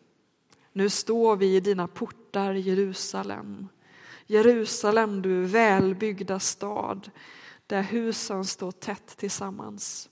Nu 0.76 0.88
står 0.88 1.36
vi 1.36 1.56
i 1.56 1.60
dina 1.60 1.88
portar, 1.88 2.52
Jerusalem. 2.52 3.68
Jerusalem, 4.26 5.22
du 5.22 5.44
välbyggda 5.44 6.40
stad 6.40 7.10
där 7.66 7.82
husen 7.82 8.44
står 8.44 8.72
tätt 8.72 9.16
tillsammans. 9.16 10.08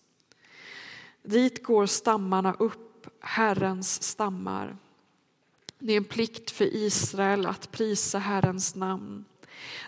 Dit 1.22 1.62
går 1.62 1.86
stammarna 1.86 2.54
upp, 2.58 3.06
Herrens 3.20 4.02
stammar. 4.02 4.76
Det 5.78 5.92
är 5.92 5.96
en 5.96 6.04
plikt 6.04 6.50
för 6.50 6.64
Israel 6.64 7.46
att 7.46 7.70
prisa 7.70 8.18
Herrens 8.18 8.74
namn. 8.74 9.24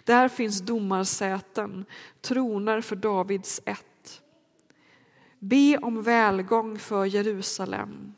Där 0.04 0.28
finns 0.28 0.60
domarsäten, 0.60 1.84
troner 2.20 2.80
för 2.80 2.96
Davids 2.96 3.60
ett. 3.64 4.22
Be 5.38 5.78
om 5.78 6.02
välgång 6.02 6.78
för 6.78 7.04
Jerusalem. 7.04 8.14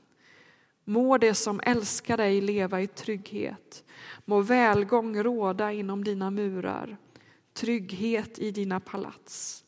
Må 0.89 1.19
det 1.19 1.35
som 1.35 1.61
älskar 1.65 2.17
dig 2.17 2.41
leva 2.41 2.81
i 2.81 2.87
trygghet. 2.87 3.85
Må 4.25 4.41
välgång 4.41 5.23
råda 5.23 5.73
inom 5.73 6.05
dina 6.05 6.31
murar, 6.31 6.97
trygghet 7.53 8.39
i 8.39 8.51
dina 8.51 8.81
palats. 8.81 9.65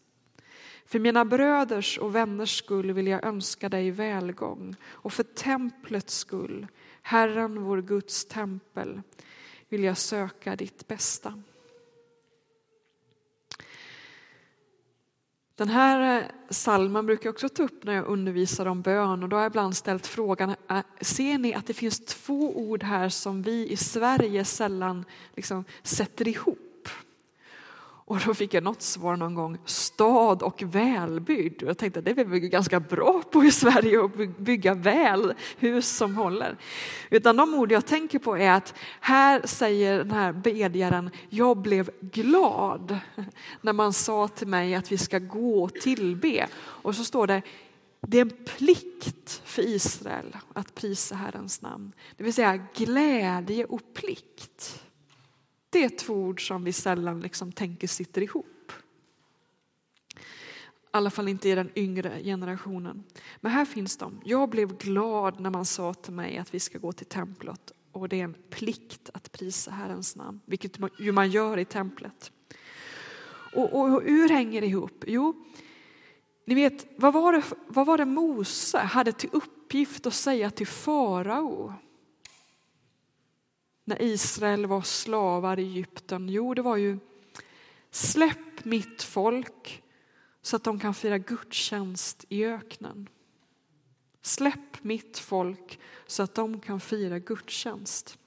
För 0.85 0.99
mina 0.99 1.25
bröders 1.25 1.99
och 1.99 2.15
vänners 2.15 2.59
skull 2.59 2.93
vill 2.93 3.07
jag 3.07 3.25
önska 3.25 3.69
dig 3.69 3.91
välgång 3.91 4.77
och 4.85 5.13
för 5.13 5.23
templets 5.23 6.15
skull, 6.15 6.67
Herren 7.03 7.63
vår 7.63 7.83
Guds 7.83 8.25
tempel, 8.25 9.03
vill 9.69 9.85
jag 9.85 9.99
söka 9.99 10.57
ditt 10.57 10.89
bästa. 10.89 11.43
Den 15.61 15.69
här 15.69 16.19
eh, 16.19 16.25
salmen 16.51 17.07
brukar 17.07 17.27
jag 17.27 17.33
också 17.35 17.49
ta 17.49 17.63
upp 17.63 17.85
när 17.85 17.95
jag 17.95 18.07
undervisar 18.07 18.67
om 18.67 18.83
bön 18.83 19.23
och 19.23 19.29
då 19.29 19.37
har 19.37 19.43
jag 19.43 19.51
ibland 19.51 19.77
ställt 19.77 20.07
frågan, 20.07 20.55
ser 21.01 21.39
ni 21.39 21.55
att 21.55 21.67
det 21.67 21.73
finns 21.73 22.01
två 22.01 22.57
ord 22.57 22.83
här 22.83 23.09
som 23.09 23.43
vi 23.43 23.69
i 23.71 23.77
Sverige 23.77 24.45
sällan 24.45 25.05
liksom 25.37 25.65
sätter 25.83 26.29
ihop? 26.29 26.70
Och 28.11 28.21
då 28.27 28.35
fick 28.35 28.55
jag 28.55 28.63
något 28.63 28.83
svar 28.83 29.17
någon 29.17 29.35
gång, 29.35 29.59
stad 29.65 30.43
och 30.43 30.63
välbyggd. 30.63 31.63
Och 31.63 31.69
jag 31.69 31.79
tänkte 31.79 32.01
det 32.01 32.11
är 32.11 32.25
vi 32.25 32.41
ganska 32.41 32.81
bra 32.81 33.23
på 33.31 33.45
i 33.45 33.51
Sverige 33.51 34.05
att 34.05 34.39
bygga 34.39 34.75
väl, 34.75 35.35
hus 35.59 35.97
som 35.97 36.17
håller. 36.17 36.57
Utan 37.11 37.37
de 37.37 37.55
ord 37.55 37.73
jag 37.73 37.87
tänker 37.87 38.19
på 38.19 38.37
är 38.37 38.51
att 38.51 38.75
här 39.01 39.47
säger 39.47 39.99
den 39.99 40.11
här 40.11 40.33
bedjaren, 40.33 41.11
jag 41.29 41.57
blev 41.57 41.91
glad 42.01 42.99
när 43.61 43.73
man 43.73 43.93
sa 43.93 44.29
till 44.29 44.49
mig 44.49 44.75
att 44.75 44.93
vi 44.93 44.99
ska 44.99 45.19
gå 45.19 45.63
och 45.63 45.75
tillbe. 45.75 46.47
Och 46.57 46.95
så 46.95 47.05
står 47.05 47.27
det, 47.27 47.43
det 48.01 48.19
är 48.19 48.23
en 48.23 48.45
plikt 48.57 49.43
för 49.45 49.63
Israel 49.63 50.37
att 50.53 50.75
prisa 50.75 51.15
Herrens 51.15 51.63
namn. 51.63 51.93
Det 52.17 52.25
vill 52.25 52.35
säga 52.35 52.67
glädje 52.75 53.65
och 53.65 53.95
plikt. 53.95 54.83
Det 55.71 55.85
är 55.85 55.89
två 55.89 56.15
ord 56.15 56.49
som 56.49 56.65
vi 56.65 56.73
sällan 56.73 57.21
liksom 57.21 57.53
tänker 57.53 57.89
sitter 57.89 58.23
ihop. 58.23 58.73
I 60.17 60.93
alla 60.93 61.11
fall 61.11 61.29
inte 61.29 61.49
i 61.49 61.55
den 61.55 61.71
yngre 61.75 62.23
generationen. 62.23 63.05
Men 63.41 63.53
här 63.53 63.65
finns 63.65 63.97
de. 63.97 64.21
Jag 64.25 64.49
blev 64.49 64.77
glad 64.77 65.41
när 65.41 65.51
man 65.51 65.65
sa 65.65 65.95
till 65.95 66.13
mig 66.13 66.39
att 66.39 66.55
vi 66.55 66.61
ska 66.61 66.79
gå 66.79 66.93
till 66.93 67.07
templet 67.07 67.73
och 67.93 68.09
det 68.09 68.21
är 68.21 68.25
en 68.25 68.35
plikt 68.51 69.11
att 69.15 69.33
prisa 69.33 69.71
Herrens 69.71 70.17
namn, 70.17 70.41
vilket 70.45 70.79
ju 70.99 71.13
man 71.13 71.31
gör 71.31 71.59
i 71.59 71.65
templet. 71.65 72.33
Och, 73.55 73.73
och, 73.73 73.95
och 73.95 74.03
hur 74.03 74.29
hänger 74.29 74.61
det 74.61 74.67
ihop? 74.67 75.05
Jo, 75.07 75.45
ni 76.47 76.55
vet, 76.55 76.87
vad 76.97 77.13
var, 77.13 77.33
det, 77.33 77.43
vad 77.67 77.87
var 77.87 77.99
det 77.99 78.05
Mose 78.05 78.79
hade 78.79 79.13
till 79.13 79.31
uppgift 79.33 80.07
att 80.07 80.15
säga 80.15 80.51
till 80.51 80.67
farao? 80.67 81.75
När 83.85 84.03
Israel 84.03 84.67
var 84.67 84.83
slavar 84.83 85.59
i 85.59 85.63
Egypten? 85.63 86.29
Jo, 86.29 86.55
det 86.55 86.63
var 86.63 86.77
ju 86.77 86.99
släpp 87.91 88.65
mitt 88.65 89.03
folk 89.03 89.83
så 90.43 90.57
att 90.57 90.65
de 90.65 90.81
kan 90.81 90.95
fira 90.95 91.19
gudstjänst 91.19 92.25
i 92.29 92.45
öknen. 92.45 93.09
Släpp 94.23 94.85
mitt 94.85 95.19
folk 95.19 95.81
så 96.07 96.23
att 96.23 96.35
de 96.35 96.61
kan 96.61 96.81
fira 96.81 97.19
gudstjänst. 97.19 98.19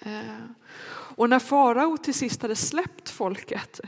Eh, 0.00 0.44
och 0.90 1.30
när 1.30 1.38
farao 1.38 1.96
till 1.96 2.14
sist 2.14 2.42
hade 2.42 2.56
släppt 2.56 3.08
folket 3.08 3.80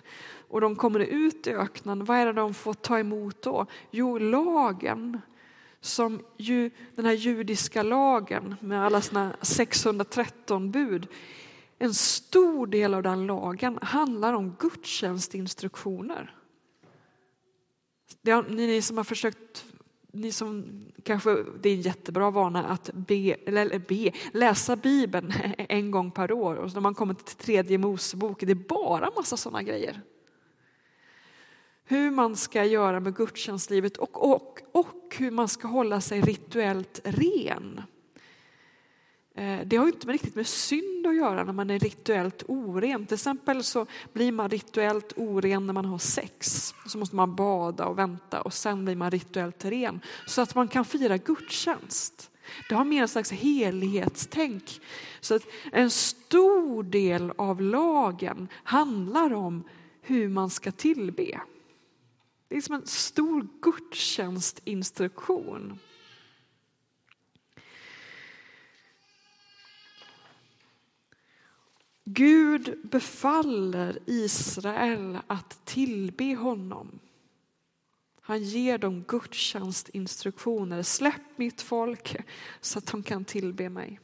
och 0.48 0.60
de 0.60 0.76
kommer 0.76 1.00
ut 1.00 1.46
i 1.46 1.50
öknen, 1.50 2.04
vad 2.04 2.18
är 2.18 2.26
det 2.26 2.32
de 2.32 2.54
får 2.54 2.74
ta 2.74 2.98
emot 2.98 3.42
då? 3.42 3.66
Jo, 3.90 4.18
lagen 4.18 5.20
som 5.80 6.22
ju 6.36 6.70
den 6.94 7.04
här 7.04 7.12
judiska 7.12 7.82
lagen 7.82 8.54
med 8.60 8.84
alla 8.86 9.00
sina 9.00 9.36
613 9.42 10.70
bud, 10.70 11.08
en 11.78 11.94
stor 11.94 12.66
del 12.66 12.94
av 12.94 13.02
den 13.02 13.26
lagen 13.26 13.78
handlar 13.82 14.32
om 14.32 14.56
gudstjänstinstruktioner. 14.58 16.34
Det 18.22 18.30
har, 18.30 18.42
ni 18.42 18.82
som 18.82 18.96
har 18.96 19.04
försökt, 19.04 19.64
ni 20.12 20.32
som 20.32 20.64
kanske, 21.02 21.36
det 21.60 21.68
är 21.68 21.74
en 21.74 21.80
jättebra 21.80 22.30
vana 22.30 22.64
att 22.64 22.90
be, 22.92 23.34
eller 23.46 23.78
be, 23.78 24.12
läsa 24.32 24.76
Bibeln 24.76 25.32
en 25.58 25.90
gång 25.90 26.10
per 26.10 26.32
år. 26.32 26.54
Och 26.54 26.74
när 26.74 26.80
man 26.80 26.94
kommer 26.94 27.14
till 27.14 27.36
tredje 27.36 27.78
Mosebok, 27.78 28.40
det 28.40 28.50
är 28.50 28.54
bara 28.54 29.10
massa 29.16 29.36
sådana 29.36 29.62
grejer 29.62 30.02
hur 31.90 32.10
man 32.10 32.36
ska 32.36 32.64
göra 32.64 33.00
med 33.00 33.16
gudstjänstlivet 33.16 33.96
och, 33.96 34.32
och, 34.32 34.60
och 34.72 35.16
hur 35.18 35.30
man 35.30 35.48
ska 35.48 35.68
hålla 35.68 36.00
sig 36.00 36.20
rituellt 36.20 37.00
ren. 37.04 37.82
Eh, 39.34 39.58
det 39.64 39.76
har 39.76 39.86
inte 39.86 40.06
riktigt 40.06 40.34
med 40.34 40.46
synd 40.46 41.06
att 41.06 41.16
göra 41.16 41.44
när 41.44 41.52
man 41.52 41.70
är 41.70 41.78
rituellt 41.78 42.42
oren. 42.48 43.06
Till 43.06 43.14
exempel 43.14 43.64
så 43.64 43.86
blir 44.12 44.32
man 44.32 44.48
rituellt 44.48 45.12
oren 45.16 45.66
när 45.66 45.72
man 45.72 45.84
har 45.84 45.98
sex. 45.98 46.74
Så 46.86 46.98
måste 46.98 47.16
man 47.16 47.34
bada 47.34 47.86
och 47.86 47.98
vänta 47.98 48.42
och 48.42 48.54
sen 48.54 48.84
blir 48.84 48.96
man 48.96 49.10
rituellt 49.10 49.64
ren. 49.64 50.00
Så 50.26 50.42
att 50.42 50.54
man 50.54 50.68
kan 50.68 50.84
fira 50.84 51.16
gudstjänst. 51.16 52.30
Det 52.68 52.74
har 52.74 52.84
mer 52.84 53.02
en 53.02 53.08
slags 53.08 53.30
helhetstänk. 53.32 54.80
Så 55.20 55.34
att 55.34 55.42
en 55.72 55.90
stor 55.90 56.82
del 56.82 57.32
av 57.36 57.62
lagen 57.62 58.48
handlar 58.52 59.32
om 59.32 59.64
hur 60.02 60.28
man 60.28 60.50
ska 60.50 60.72
tillbe. 60.72 61.40
Det 62.50 62.56
är 62.56 62.60
som 62.60 62.74
en 62.74 62.86
stor 62.86 63.48
gudstjänstinstruktion. 63.62 65.78
Gud 72.04 72.78
befaller 72.82 73.98
Israel 74.06 75.18
att 75.26 75.64
tillbe 75.64 76.34
honom. 76.34 76.98
Han 78.20 78.42
ger 78.42 78.78
dem 78.78 79.04
gudstjänstinstruktioner. 79.08 80.82
Släpp 80.82 81.38
mitt 81.38 81.62
folk 81.62 82.16
så 82.60 82.78
att 82.78 82.86
de 82.86 83.02
kan 83.02 83.24
tillbe 83.24 83.68
mig. 83.68 84.00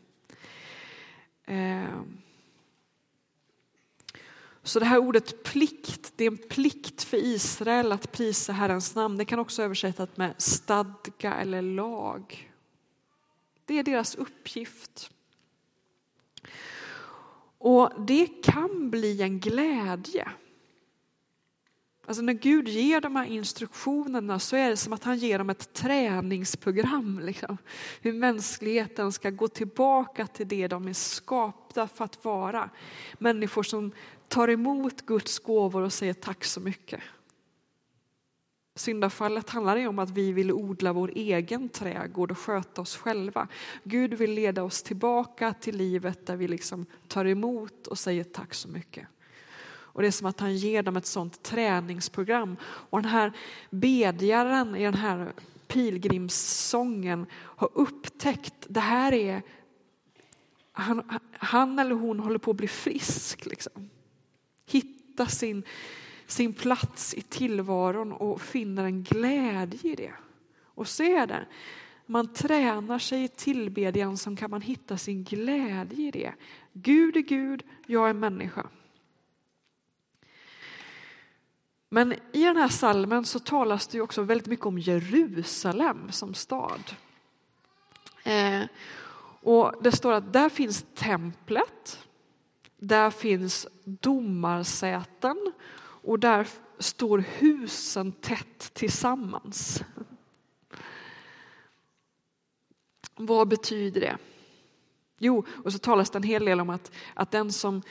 Så 4.67 4.79
det 4.79 4.87
här 4.87 4.99
ordet 4.99 5.43
plikt, 5.43 6.13
det 6.17 6.25
är 6.25 6.31
en 6.31 6.37
plikt 6.37 7.03
för 7.03 7.17
Israel 7.17 7.93
att 7.93 8.13
prisa 8.13 8.53
Herrens 8.53 8.95
namn. 8.95 9.17
Det 9.17 9.25
kan 9.25 9.39
också 9.39 9.63
översättas 9.63 10.09
med 10.15 10.35
stadga 10.39 11.35
eller 11.35 11.63
lag. 11.63 12.53
Det 13.65 13.79
är 13.79 13.83
deras 13.83 14.15
uppgift. 14.15 15.11
Och 17.59 17.93
det 18.07 18.27
kan 18.27 18.91
bli 18.91 19.23
en 19.23 19.41
glädje. 19.41 20.29
Alltså 22.07 22.23
när 22.23 22.33
Gud 22.33 22.69
ger 22.69 23.01
de 23.01 23.17
här 23.17 23.27
instruktionerna 23.27 24.39
så 24.39 24.57
är 24.57 24.71
det 24.71 24.77
som 24.77 24.93
att 24.93 25.05
han 25.05 25.19
ger 25.19 25.39
dem 25.39 25.51
ett 25.51 25.73
träningsprogram. 25.73 27.21
Liksom. 27.21 27.59
Hur 28.01 28.13
mänskligheten 28.13 29.13
ska 29.13 29.31
gå 29.31 29.49
tillbaka 29.49 30.27
till 30.27 30.49
det 30.49 30.69
de 30.69 30.89
är 30.89 30.93
skapta 30.93 31.89
för 31.89 32.05
att 32.05 32.25
vara. 32.25 32.71
Människor 33.19 33.63
som 33.63 33.93
tar 34.28 34.49
emot 34.49 35.06
Guds 35.06 35.38
gåvor 35.38 35.83
och 35.83 35.92
säger 35.92 36.14
tack 36.14 36.45
så 36.45 36.61
mycket. 36.61 37.00
Syndafallet 38.75 39.50
handlar 39.50 39.76
ju 39.76 39.87
om 39.87 39.99
att 39.99 40.11
vi 40.11 40.33
vill 40.33 40.52
odla 40.52 40.92
vår 40.92 41.12
egen 41.14 41.68
trädgård 41.68 42.30
och 42.30 42.38
sköta 42.38 42.83
oss 42.83 42.97
själva. 42.97 43.49
Gud 43.85 44.14
vill 44.14 44.30
leda 44.33 44.62
oss 44.62 44.83
tillbaka 44.83 45.54
till 45.61 45.76
livet 45.76 46.26
där 46.26 46.37
vi 46.37 46.49
liksom 46.49 46.87
tar 47.09 47.25
emot 47.25 47.87
och 47.87 47.99
säger 47.99 48.25
tack 48.25 48.54
så 48.54 48.68
mycket. 48.68 49.09
Och 49.68 50.02
det 50.02 50.09
är 50.09 50.12
som 50.12 50.26
att 50.26 50.40
han 50.40 50.56
ger 50.56 50.83
dem 50.83 50.97
ett 50.97 51.06
sånt 51.06 51.42
träningsprogram. 51.42 52.56
Och 52.62 53.02
den 53.02 53.11
här 53.11 53.33
bedjaren 53.71 54.76
i 54.76 54.85
den 54.85 54.95
här 54.95 55.33
pilgrimssången 55.66 57.26
har 57.33 57.71
upptäckt 57.75 58.54
det 58.68 58.80
här 58.80 59.12
är 59.12 59.42
han, 60.73 61.18
han 61.33 61.78
eller 61.78 61.95
hon 61.95 62.21
håller 62.21 62.38
på 62.38 62.50
att 62.50 62.56
bli 62.56 62.68
frisk. 62.68 63.47
Liksom. 63.47 63.90
Hitta 64.67 65.27
sin, 65.27 65.63
sin 66.27 66.53
plats 66.53 67.15
i 67.15 67.23
tillvaron 67.23 68.13
och 68.13 68.43
finner 68.43 68.85
en 68.85 69.03
glädje 69.03 69.93
i 69.93 69.95
det. 69.95 70.13
Och 70.65 70.89
se 70.89 71.13
där, 71.13 71.27
det. 71.27 71.47
Man 72.07 72.33
tränar 72.33 72.99
sig 72.99 73.25
i 73.25 73.29
tillbedjan 73.29 74.17
som 74.17 74.37
kan 74.37 74.51
man 74.51 74.61
hitta 74.61 74.99
sin 74.99 75.25
glädje 75.25 76.09
i 76.09 76.11
det. 76.11 76.33
Gud 76.73 77.17
är 77.17 77.21
Gud, 77.21 77.63
jag 77.87 78.09
är 78.09 78.13
människa. 78.13 78.67
Men 81.89 82.13
i 82.33 82.45
den 82.45 82.57
här 82.57 82.69
salmen 82.69 83.25
så 83.25 83.39
talas 83.39 83.87
det 83.87 84.01
också 84.01 84.23
väldigt 84.23 84.47
mycket 84.47 84.67
om 84.67 84.79
Jerusalem 84.79 86.13
som 86.13 86.35
stad. 86.35 86.95
Eh, 88.25 88.63
och 89.41 89.75
det 89.83 89.93
står 89.93 90.13
att 90.13 90.33
där 90.33 90.49
finns 90.49 90.85
templet, 90.95 92.06
där 92.76 93.11
finns 93.11 93.66
domarsäten 93.85 95.52
och 95.78 96.18
där 96.18 96.49
står 96.78 97.18
husen 97.18 98.12
tätt 98.12 98.75
tillsammans. 98.75 99.83
Vad 103.14 103.49
betyder 103.49 104.00
det? 104.00 104.18
Jo, 105.18 105.45
och 105.64 105.73
så 105.73 105.78
talas 105.78 106.11
det 106.11 106.18
en 106.18 106.23
hel 106.23 106.45
del 106.45 106.61
om 106.61 106.71
att, 106.71 106.92
att 107.15 107.30
den 107.30 107.52
som 107.52 107.82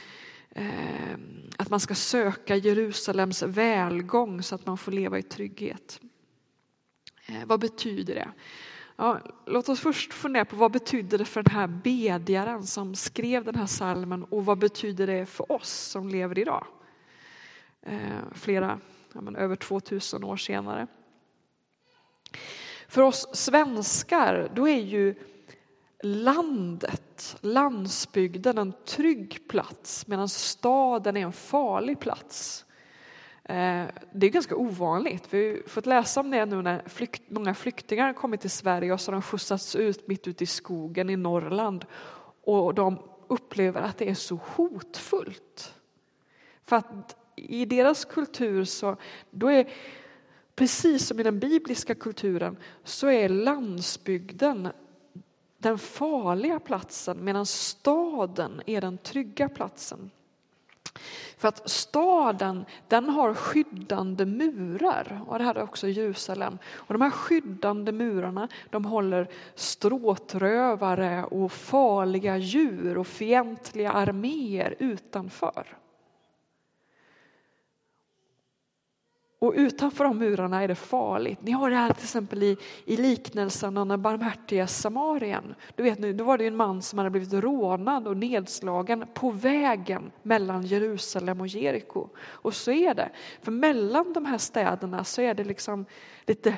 eh, 0.50 1.18
att 1.58 1.70
man 1.70 1.80
ska 1.80 1.96
söka 1.96 2.56
Jerusalems 2.56 3.44
välgång 3.44 4.44
så 4.44 4.56
att 4.56 4.66
man 4.66 4.78
får 4.78 4.92
leva 4.92 5.20
i 5.20 5.24
trygghet. 5.24 6.00
Eh, 7.26 7.46
vad 7.46 7.60
betyder 7.60 8.16
det? 8.16 8.30
Ja, 8.98 9.20
låt 9.46 9.70
oss 9.70 9.80
först 9.80 10.14
fundera 10.14 10.46
på 10.46 10.56
vad 10.56 10.72
betyder 10.72 11.18
det 11.18 11.26
för 11.26 11.44
den 11.44 11.56
här 11.56 11.68
bedjaren 11.68 12.64
som 12.64 12.96
skrev 12.96 13.44
den 13.44 13.56
här 13.56 13.66
salmen 13.66 14.24
och 14.24 14.46
vad 14.46 14.58
betyder 14.58 15.08
det 15.08 15.26
för 15.26 15.52
oss 15.52 15.70
som 15.70 16.10
lever 16.10 16.40
idag? 16.40 16.68
Eh, 17.82 18.00
flera, 18.32 18.80
ja, 19.14 19.22
men 19.22 19.36
över 19.36 19.56
2000 19.56 20.24
år 20.24 20.38
senare. 20.38 20.88
För 22.88 23.02
oss 23.02 23.28
svenskar, 23.34 24.52
då 24.56 24.68
är 24.68 24.82
ju 24.82 25.16
landet, 26.04 27.38
landsbygden, 27.42 28.58
en 28.58 28.74
trygg 28.86 29.48
plats 29.48 30.08
medan 30.08 30.30
staden 30.30 31.18
är 31.18 31.22
en 31.22 31.34
farlig 31.34 32.00
plats. 32.00 32.65
Eh, 33.50 33.86
det 34.12 34.28
är 34.28 34.30
ganska 34.30 34.56
ovanligt. 34.56 35.34
Vi 35.34 35.50
har 35.50 35.70
fått 35.70 35.86
läsa 35.86 36.20
om 36.20 36.32
det 36.32 36.46
nu 36.46 36.62
när 36.62 36.84
flykt, 36.86 37.24
många 37.28 37.54
flyktingar 37.54 38.06
har 38.06 38.14
kommit 38.14 38.42
till 38.42 38.50
Sverige 38.50 38.94
och 38.94 39.02
så 39.02 39.12
har 39.12 39.14
de 39.14 39.22
skjutsats 39.22 39.76
ut 39.76 40.08
mitt 40.08 40.28
ute 40.28 40.44
i 40.44 40.48
skogen 40.48 41.10
i 41.10 41.16
Norrland 41.16 41.86
och 42.44 42.74
de 42.74 43.00
upplever 43.28 43.82
att 43.82 43.98
det 43.98 44.10
är 44.10 44.14
så 44.14 44.40
hotfullt. 44.56 45.74
För 46.64 46.76
att 46.76 47.16
i 47.36 47.66
deras 47.66 48.06
kultur 48.06 48.64
så 48.64 48.98
då 49.32 49.52
är 49.52 49.70
precis 50.56 51.08
som 51.08 51.20
i 51.20 51.24
den 51.24 51.40
bibliska 51.40 51.96
kulturen 51.96 52.58
så 52.84 53.08
är 53.08 53.30
landsbygden 53.30 54.70
den 55.58 55.78
farliga 55.78 56.60
platsen 56.60 57.24
medan 57.24 57.46
staden 57.46 58.62
är 58.66 58.82
den 58.82 58.98
trygga 58.98 59.50
platsen. 59.50 60.12
För 61.38 61.48
att 61.48 61.70
staden 61.70 62.66
den 62.88 63.10
har 63.10 63.34
skyddande 63.34 64.26
murar 64.26 65.22
och 65.28 65.40
det 65.40 65.46
hade 65.46 65.64
också 65.64 65.88
Jerusalem. 65.88 66.58
Och 66.74 66.94
de 66.94 67.02
här 67.02 67.10
skyddande 67.10 67.92
murarna 67.92 68.48
de 68.70 68.86
håller 68.86 69.30
stråtrövare 69.56 71.24
och 71.24 71.52
farliga 71.52 72.38
djur 72.38 72.98
och 72.98 73.08
fientliga 73.08 73.92
arméer 73.92 74.76
utanför. 74.80 75.78
Och 79.46 79.54
utanför 79.56 80.04
de 80.04 80.18
murarna 80.18 80.64
är 80.64 80.68
det 80.68 80.76
farligt. 80.76 81.40
Ni 81.42 81.52
har 81.52 81.70
det 81.70 81.76
här 81.76 81.94
till 81.94 82.04
exempel 82.04 82.44
i, 82.44 82.58
i 82.86 82.98
liknelsen 82.98 83.78
om 83.78 83.88
den 83.88 84.02
barmhärtiga 84.02 84.68
samarien. 84.68 85.56
Du 85.76 85.84
vet 85.84 86.00
nu, 86.00 86.14
då 86.14 86.24
var 86.24 86.38
det 86.38 86.48
en 86.48 86.56
man 86.56 86.82
som 86.82 87.00
hade 87.00 87.10
blivit 87.10 87.34
rånad 87.34 88.08
och 88.08 88.18
nedslagen 88.18 89.06
på 89.14 89.32
vägen 89.32 90.12
mellan 90.24 90.66
Jerusalem 90.66 91.42
och 91.42 91.48
Jeriko. 91.48 92.10
Och 92.18 92.54
så 92.54 92.72
är 92.72 92.94
det. 92.94 93.10
För 93.42 93.52
mellan 93.52 94.14
de 94.14 94.26
här 94.26 94.38
städerna 94.38 95.04
så 95.04 95.22
är 95.22 95.34
det 95.34 95.44
liksom 95.44 95.86
lite 96.26 96.58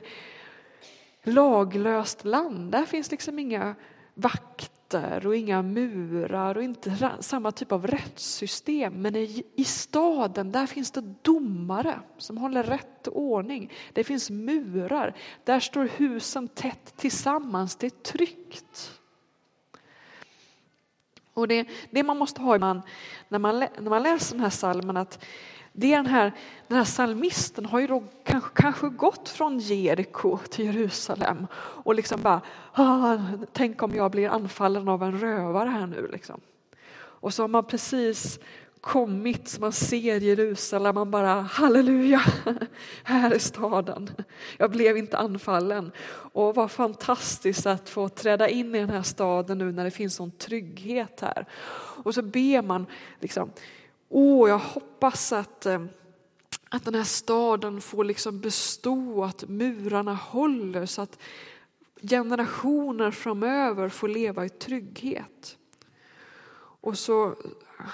laglöst 1.23 2.25
land. 2.25 2.71
Där 2.71 2.85
finns 2.85 3.11
liksom 3.11 3.39
inga 3.39 3.75
vakter 4.13 4.76
vakter 4.93 5.27
och 5.27 5.35
inga 5.35 5.61
murar 5.61 6.57
och 6.57 6.63
inte 6.63 7.17
samma 7.19 7.51
typ 7.51 7.71
av 7.71 7.87
rättssystem. 7.87 9.01
Men 9.01 9.15
i, 9.15 9.43
i 9.55 9.63
staden, 9.63 10.51
där 10.51 10.67
finns 10.67 10.91
det 10.91 11.13
domare 11.21 11.99
som 12.17 12.37
håller 12.37 12.63
rätt 12.63 13.07
ordning. 13.07 13.71
Det 13.93 14.03
finns 14.03 14.29
murar. 14.29 15.15
Där 15.43 15.59
står 15.59 15.89
husen 15.97 16.47
tätt 16.47 16.93
tillsammans. 16.97 17.75
Det 17.75 17.87
är 17.87 18.03
tryggt. 18.03 18.99
Och 21.33 21.47
det, 21.47 21.67
det 21.91 22.03
man 22.03 22.17
måste 22.17 22.41
ha 22.41 22.57
när, 22.57 23.39
man, 23.39 23.59
när 23.59 23.89
man 23.89 24.03
läser 24.03 24.35
den 24.35 24.43
här 24.43 24.49
salmen 24.49 24.97
att 24.97 25.25
det 25.79 25.93
är 25.93 25.97
den 25.97 26.05
här, 26.05 26.31
den 26.67 26.77
här 26.77 26.85
salmisten 26.85 27.65
har 27.65 27.79
ju 27.79 27.87
då 27.87 28.03
kanske, 28.23 28.49
kanske 28.53 28.89
gått 28.89 29.29
från 29.29 29.59
Jeriko 29.59 30.37
till 30.37 30.65
Jerusalem 30.65 31.47
och 31.55 31.95
liksom 31.95 32.21
bara, 32.21 32.41
ah, 32.73 33.17
tänk 33.53 33.83
om 33.83 33.95
jag 33.95 34.11
blir 34.11 34.29
anfallen 34.29 34.87
av 34.87 35.03
en 35.03 35.19
rövare 35.19 35.69
här 35.69 35.87
nu 35.87 36.09
liksom. 36.11 36.41
Och 36.95 37.33
så 37.33 37.43
har 37.43 37.47
man 37.47 37.65
precis 37.65 38.39
kommit 38.81 39.47
så 39.47 39.61
man 39.61 39.71
ser 39.71 40.19
Jerusalem, 40.19 40.95
man 40.95 41.11
bara 41.11 41.41
halleluja, 41.41 42.21
här 43.03 43.31
är 43.31 43.39
staden. 43.39 44.11
Jag 44.57 44.71
blev 44.71 44.97
inte 44.97 45.17
anfallen. 45.17 45.91
Och 46.33 46.55
vad 46.55 46.71
fantastiskt 46.71 47.65
att 47.65 47.89
få 47.89 48.09
träda 48.09 48.49
in 48.49 48.75
i 48.75 48.79
den 48.79 48.89
här 48.89 49.03
staden 49.03 49.57
nu 49.57 49.71
när 49.71 49.83
det 49.83 49.91
finns 49.91 50.15
sån 50.15 50.31
trygghet 50.31 51.21
här. 51.21 51.45
Och 52.03 52.13
så 52.13 52.21
ber 52.21 52.61
man 52.61 52.85
liksom, 53.19 53.51
Åh, 54.09 54.49
jag 54.49 54.59
hoppas 54.59 55.33
att, 55.33 55.65
eh, 55.65 55.85
att 56.69 56.85
den 56.85 56.95
här 56.95 57.03
staden 57.03 57.81
får 57.81 58.03
liksom 58.03 58.39
bestå, 58.39 59.23
att 59.23 59.49
murarna 59.49 60.13
håller 60.13 60.85
så 60.85 61.01
att 61.01 61.19
generationer 62.01 63.11
framöver 63.11 63.89
får 63.89 64.07
leva 64.07 64.45
i 64.45 64.49
trygghet. 64.49 65.57
Och 66.81 66.97
så, 66.97 67.35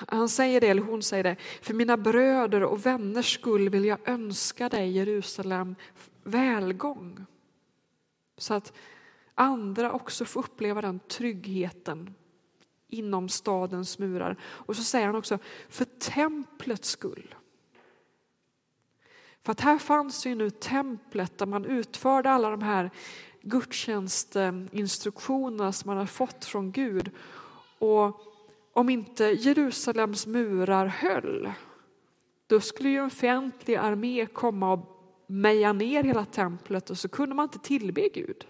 han 0.08 0.30
säger 0.30 0.62
det, 0.62 0.68
eller 0.68 0.82
hon 0.82 1.04
säger 1.04 1.24
det, 1.24 1.36
för 1.62 1.74
mina 1.74 1.98
bröder 1.98 2.64
och 2.64 2.86
vänners 2.86 3.34
skull 3.34 3.70
vill 3.70 3.86
jag 3.86 4.10
önska 4.10 4.70
dig 4.70 4.92
Jerusalem 4.92 5.76
välgång. 6.24 7.26
Så 8.38 8.54
att 8.54 8.74
andra 9.36 9.92
också 9.92 10.26
får 10.26 10.40
uppleva 10.40 10.82
den 10.82 11.00
tryggheten 11.00 12.16
inom 12.94 13.30
stadens 13.30 14.00
murar. 14.00 14.38
Och 14.44 14.76
så 14.76 14.84
säger 14.84 15.06
han 15.06 15.16
också, 15.16 15.40
för 15.70 15.86
templets 15.86 16.90
skull. 16.90 17.36
För 19.44 19.52
att 19.52 19.62
här 19.62 19.78
fanns 19.78 20.26
ju 20.26 20.36
nu 20.36 20.50
templet 20.50 21.38
där 21.38 21.46
man 21.46 21.66
utförde 21.66 22.30
alla 22.30 22.50
de 22.50 22.62
här 22.62 22.92
gudstjänstinstruktionerna 23.42 25.72
som 25.72 25.90
man 25.90 25.98
hade 25.98 26.08
fått 26.08 26.46
från 26.46 26.72
Gud. 26.72 27.12
Och 27.80 28.22
om 28.74 28.90
inte 28.90 29.24
Jerusalems 29.24 30.28
murar 30.28 30.86
höll, 30.86 31.52
då 32.48 32.60
skulle 32.60 32.90
ju 32.90 32.98
en 32.98 33.10
fientlig 33.10 33.76
armé 33.76 34.26
komma 34.26 34.74
och 34.74 34.90
meja 35.28 35.74
ner 35.74 36.04
hela 36.04 36.26
templet 36.26 36.90
och 36.90 36.98
så 36.98 37.10
kunde 37.10 37.36
man 37.36 37.44
inte 37.44 37.60
tillbe 37.60 38.10
Gud. 38.10 38.48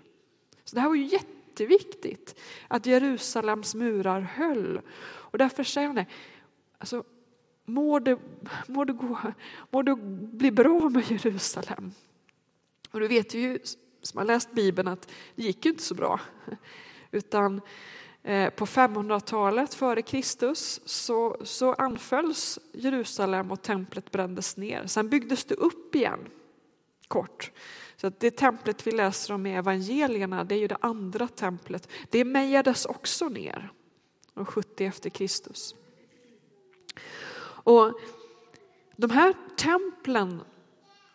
Så 0.63 0.75
det 0.75 0.81
här 0.81 0.89
var 0.89 0.95
ju 0.95 1.05
jätteviktigt 1.53 2.39
att 2.67 2.85
Jerusalems 2.85 3.75
murar 3.75 4.21
höll. 4.21 4.81
Och 5.05 5.37
därför 5.37 5.63
säger 5.63 5.87
han 5.87 5.95
det, 5.95 6.05
alltså, 6.77 7.03
må 7.65 7.99
det, 7.99 8.19
må 8.67 8.85
det, 8.85 8.93
gå, 8.93 9.17
må 9.71 9.81
det 9.81 9.95
bli 10.31 10.51
bra 10.51 10.89
med 10.89 11.11
Jerusalem. 11.11 11.91
Och 12.91 12.99
du 12.99 13.07
vet 13.07 13.33
ju 13.33 13.59
som 14.01 14.17
har 14.17 14.25
läst 14.25 14.51
Bibeln 14.51 14.87
att 14.87 15.09
det 15.35 15.43
gick 15.43 15.65
ju 15.65 15.71
inte 15.71 15.83
så 15.83 15.95
bra. 15.95 16.19
Utan 17.11 17.61
eh, 18.23 18.49
på 18.49 18.65
500-talet 18.65 19.73
före 19.73 20.01
Kristus 20.01 20.81
så, 20.85 21.37
så 21.43 21.73
anfölls 21.73 22.59
Jerusalem 22.73 23.51
och 23.51 23.61
templet 23.61 24.11
brändes 24.11 24.57
ner. 24.57 24.87
Sen 24.87 25.09
byggdes 25.09 25.45
det 25.45 25.55
upp 25.55 25.95
igen, 25.95 26.19
kort. 27.07 27.51
Så 28.03 28.11
det 28.19 28.31
templet 28.31 28.87
vi 28.87 28.91
läser 28.91 29.33
om 29.33 29.45
i 29.45 29.55
evangelierna, 29.55 30.43
det 30.43 30.55
är 30.55 30.59
ju 30.59 30.67
det 30.67 30.77
andra 30.81 31.27
templet. 31.27 31.89
Det 32.09 32.25
mejades 32.25 32.85
också 32.85 33.29
ner, 33.29 33.71
70 34.45 34.85
efter 34.85 35.09
Kristus. 35.09 35.75
Och 37.45 37.99
de 38.95 39.09
här 39.09 39.33
templen, 39.57 40.35
i 40.35 40.41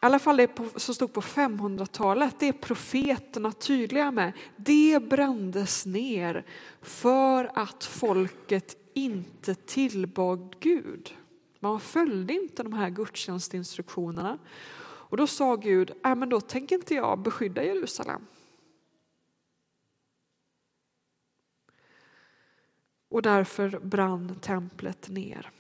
alla 0.00 0.18
fall 0.18 0.36
det 0.36 0.50
som 0.76 0.94
stod 0.94 1.12
på 1.12 1.20
500-talet, 1.20 2.34
det 2.38 2.48
är 2.48 2.52
profeterna 2.52 3.52
tydliga 3.52 4.10
med. 4.10 4.32
Det 4.56 5.02
brändes 5.02 5.86
ner 5.86 6.44
för 6.82 7.50
att 7.54 7.84
folket 7.84 8.76
inte 8.94 9.54
tillbad 9.54 10.56
Gud. 10.60 11.16
Man 11.60 11.80
följde 11.80 12.32
inte 12.32 12.62
de 12.62 12.72
här 12.72 12.90
gudstjänstinstruktionerna. 12.90 14.38
Och 15.10 15.16
då 15.16 15.26
sa 15.26 15.56
Gud, 15.56 15.90
äh, 16.04 16.14
men 16.14 16.28
då 16.28 16.40
tänker 16.40 16.76
inte 16.76 16.94
jag 16.94 17.18
beskydda 17.18 17.64
Jerusalem. 17.64 18.26
Och 23.08 23.22
därför 23.22 23.68
brann 23.78 24.38
templet 24.40 25.08
ner. 25.08 25.50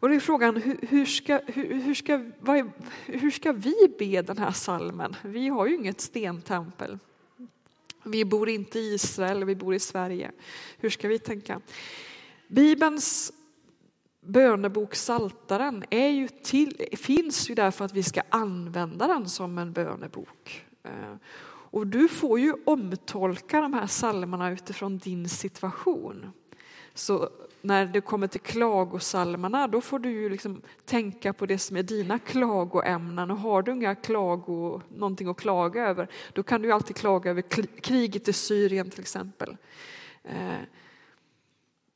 Och 0.00 0.08
då 0.08 0.14
är 0.14 0.20
frågan, 0.20 0.56
hur, 0.88 1.06
ska, 1.06 1.40
hur, 1.46 1.74
hur, 1.74 1.94
ska, 1.94 2.12
är, 2.12 2.70
hur 3.06 3.30
ska 3.30 3.52
vi 3.52 3.94
be 3.98 4.22
den 4.22 4.38
här 4.38 4.52
salmen? 4.52 5.16
Vi 5.22 5.48
har 5.48 5.66
ju 5.66 5.74
inget 5.74 6.00
stentempel. 6.00 6.98
Vi 8.04 8.24
bor 8.24 8.48
inte 8.48 8.78
i 8.78 8.94
Israel, 8.94 9.44
vi 9.44 9.54
bor 9.54 9.74
i 9.74 9.78
Sverige. 9.78 10.32
Hur 10.78 10.90
ska 10.90 11.08
vi 11.08 11.18
tänka? 11.18 11.60
Bibelns 12.48 13.32
bönebok 14.28 14.94
Saltaren 14.94 15.84
är 15.90 16.08
ju 16.08 16.28
till, 16.28 16.84
finns 16.92 17.50
ju 17.50 17.54
där 17.54 17.70
för 17.70 17.84
att 17.84 17.94
vi 17.94 18.02
ska 18.02 18.22
använda 18.28 19.06
den 19.06 19.28
som 19.28 19.58
en 19.58 19.72
bönebok. 19.72 20.64
Eh, 20.82 21.14
och 21.70 21.86
du 21.86 22.08
får 22.08 22.40
ju 22.40 22.54
omtolka 22.64 23.60
de 23.60 23.74
här 23.74 23.86
salmerna 23.86 24.50
utifrån 24.50 24.98
din 24.98 25.28
situation. 25.28 26.32
Så 26.94 27.28
när 27.62 27.86
det 27.86 28.00
kommer 28.00 28.26
till 28.26 28.40
klagosalmerna, 28.40 29.68
då 29.68 29.80
får 29.80 29.98
du 29.98 30.10
ju 30.10 30.28
liksom 30.28 30.62
tänka 30.84 31.32
på 31.32 31.46
det 31.46 31.58
som 31.58 31.76
är 31.76 31.82
dina 31.82 32.18
klagoämnen. 32.18 33.30
Och 33.30 33.38
har 33.38 33.62
du 33.62 33.72
inga 33.72 33.94
klago, 33.94 34.80
någonting 34.88 35.28
att 35.28 35.40
klaga 35.40 35.88
över, 35.88 36.08
då 36.32 36.42
kan 36.42 36.62
du 36.62 36.72
alltid 36.72 36.96
klaga 36.96 37.30
över 37.30 37.42
kriget 37.80 38.28
i 38.28 38.32
Syrien 38.32 38.90
till 38.90 39.00
exempel. 39.00 39.56
Eh, 40.24 40.60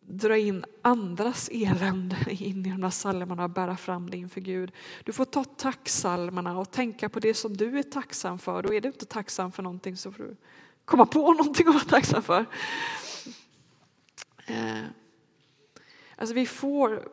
Dra 0.07 0.39
in 0.39 0.65
andras 0.83 1.49
elände 1.53 2.17
in 2.31 2.67
i 2.67 2.71
de 2.71 2.83
här 2.83 2.91
psalmerna 2.91 3.45
och 3.45 3.51
bära 3.51 3.77
fram 3.77 4.11
det 4.11 4.17
inför 4.17 4.41
Gud. 4.41 4.73
Du 5.05 5.13
får 5.13 5.25
ta 5.25 5.45
tacksalmerna 5.45 6.59
och 6.59 6.71
tänka 6.71 7.09
på 7.09 7.21
det 7.21 7.35
som 7.35 7.57
du 7.57 7.79
är 7.79 7.83
tacksam 7.83 8.39
för. 8.39 8.63
Då 8.63 8.75
är 8.75 8.81
du 8.81 8.89
inte 8.89 9.07
tacksam 9.07 9.53
för 9.53 9.63
någonting 9.63 9.97
så 9.97 10.13
får 10.13 10.23
du 10.23 10.37
komma 10.85 11.07
på 11.07 11.33
någonting 11.39 11.69
att 11.69 11.75
vara 11.75 11.85
tacksam 11.85 12.23
för. 12.23 12.47
Eh, 14.47 14.85
alltså 16.17 16.35
vi 16.35 16.47
får 16.47 17.09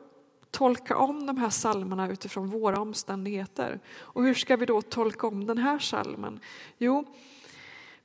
tolka 0.51 0.97
om 0.97 1.25
de 1.25 1.37
här 1.37 1.49
salmerna 1.49 2.11
utifrån 2.11 2.47
våra 2.47 2.81
omständigheter. 2.81 3.79
Och 3.89 4.23
hur 4.23 4.33
ska 4.33 4.55
vi 4.55 4.65
då 4.65 4.81
tolka 4.81 5.27
om 5.27 5.45
den 5.45 5.57
här 5.57 5.79
salmen? 5.79 6.39
Jo, 6.77 7.05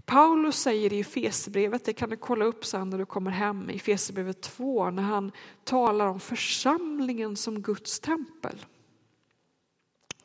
Paulus 0.07 0.57
säger 0.57 0.93
i 0.93 1.01
Efesierbrevet, 1.01 1.85
det 1.85 1.93
kan 1.93 2.11
du 2.11 2.17
kolla 2.17 2.45
upp 2.45 2.65
sen 2.65 2.91
när 2.91 2.99
du 2.99 3.07
kommer 3.07 3.31
hem, 3.31 3.71
i 3.71 3.77
Efesierbrevet 3.77 4.41
2, 4.41 4.91
när 4.91 5.03
han 5.03 5.33
talar 5.65 6.07
om 6.07 6.21
församlingen 6.21 7.37
som 7.37 7.63
Guds 7.63 8.01
tempel. 8.01 8.67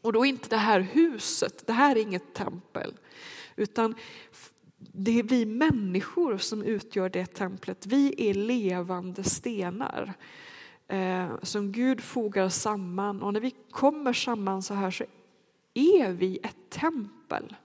Och 0.02 0.14
då 0.14 0.26
inte 0.26 0.50
det 0.50 0.58
här 0.58 0.80
huset, 0.80 1.68
det 1.68 1.74
här 1.74 1.96
är 1.96 2.02
inget 2.02 2.34
tempel, 2.34 2.94
utan 3.56 3.96
det 4.78 5.20
är 5.20 5.24
vi 5.24 5.46
människor 5.46 6.38
som 6.38 6.64
utgör 6.64 7.10
det 7.10 7.26
templet. 7.26 7.86
Vi 7.86 8.30
är 8.30 8.34
levande 8.34 9.24
stenar 9.24 10.14
eh, 10.88 11.30
som 11.42 11.72
Gud 11.72 12.02
fogar 12.02 12.50
samman 12.50 13.22
och 13.22 13.34
när 13.34 13.40
vi 13.40 13.56
kommer 13.72 14.14
samman 14.14 14.64
så 14.64 14.74
här 14.74 14.92
så 14.92 15.04
är 15.74 16.12
vi 16.12 16.40
ett 16.44 16.70
tempel. 16.70 17.56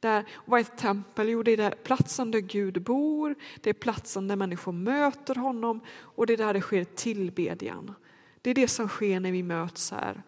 Där, 0.00 0.24
vad 0.44 0.60
är 0.60 0.64
ett 0.64 0.78
tempel? 0.78 1.28
Jo, 1.28 1.42
det 1.42 1.50
är 1.50 1.56
där 1.56 1.70
platsen 1.70 2.30
där 2.30 2.40
Gud 2.40 2.82
bor, 2.82 3.34
det 3.60 3.70
är 3.70 3.74
platsen 3.74 4.28
där 4.28 4.36
människor 4.36 4.72
möter 4.72 5.34
honom 5.34 5.80
och 5.98 6.26
det 6.26 6.32
är 6.32 6.36
där 6.36 6.54
det 6.54 6.60
sker 6.60 6.84
tillbedjan. 6.84 7.94
Det 8.42 8.50
är 8.50 8.54
det 8.54 8.68
som 8.68 8.88
sker 8.88 9.20
när 9.20 9.32
vi 9.32 9.42
möts 9.42 9.90
här. 9.90 10.22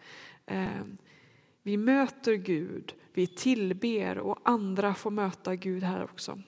Eh, 0.45 0.83
vi 1.63 1.77
möter 1.77 2.33
Gud, 2.33 2.93
vi 3.13 3.27
tillber 3.27 4.17
och 4.17 4.39
andra 4.43 4.93
får 4.93 5.11
möta 5.11 5.55
Gud 5.55 5.83
här 5.83 6.03
också. 6.03 6.41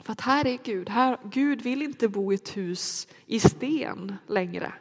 För 0.00 0.12
att 0.12 0.20
här 0.20 0.46
är 0.46 0.58
Gud. 0.64 0.88
Här, 0.88 1.18
Gud 1.24 1.62
vill 1.62 1.82
inte 1.82 2.08
bo 2.08 2.32
i 2.32 2.34
ett 2.34 2.56
hus 2.56 3.08
i 3.26 3.40
sten 3.40 4.16
längre. 4.26 4.72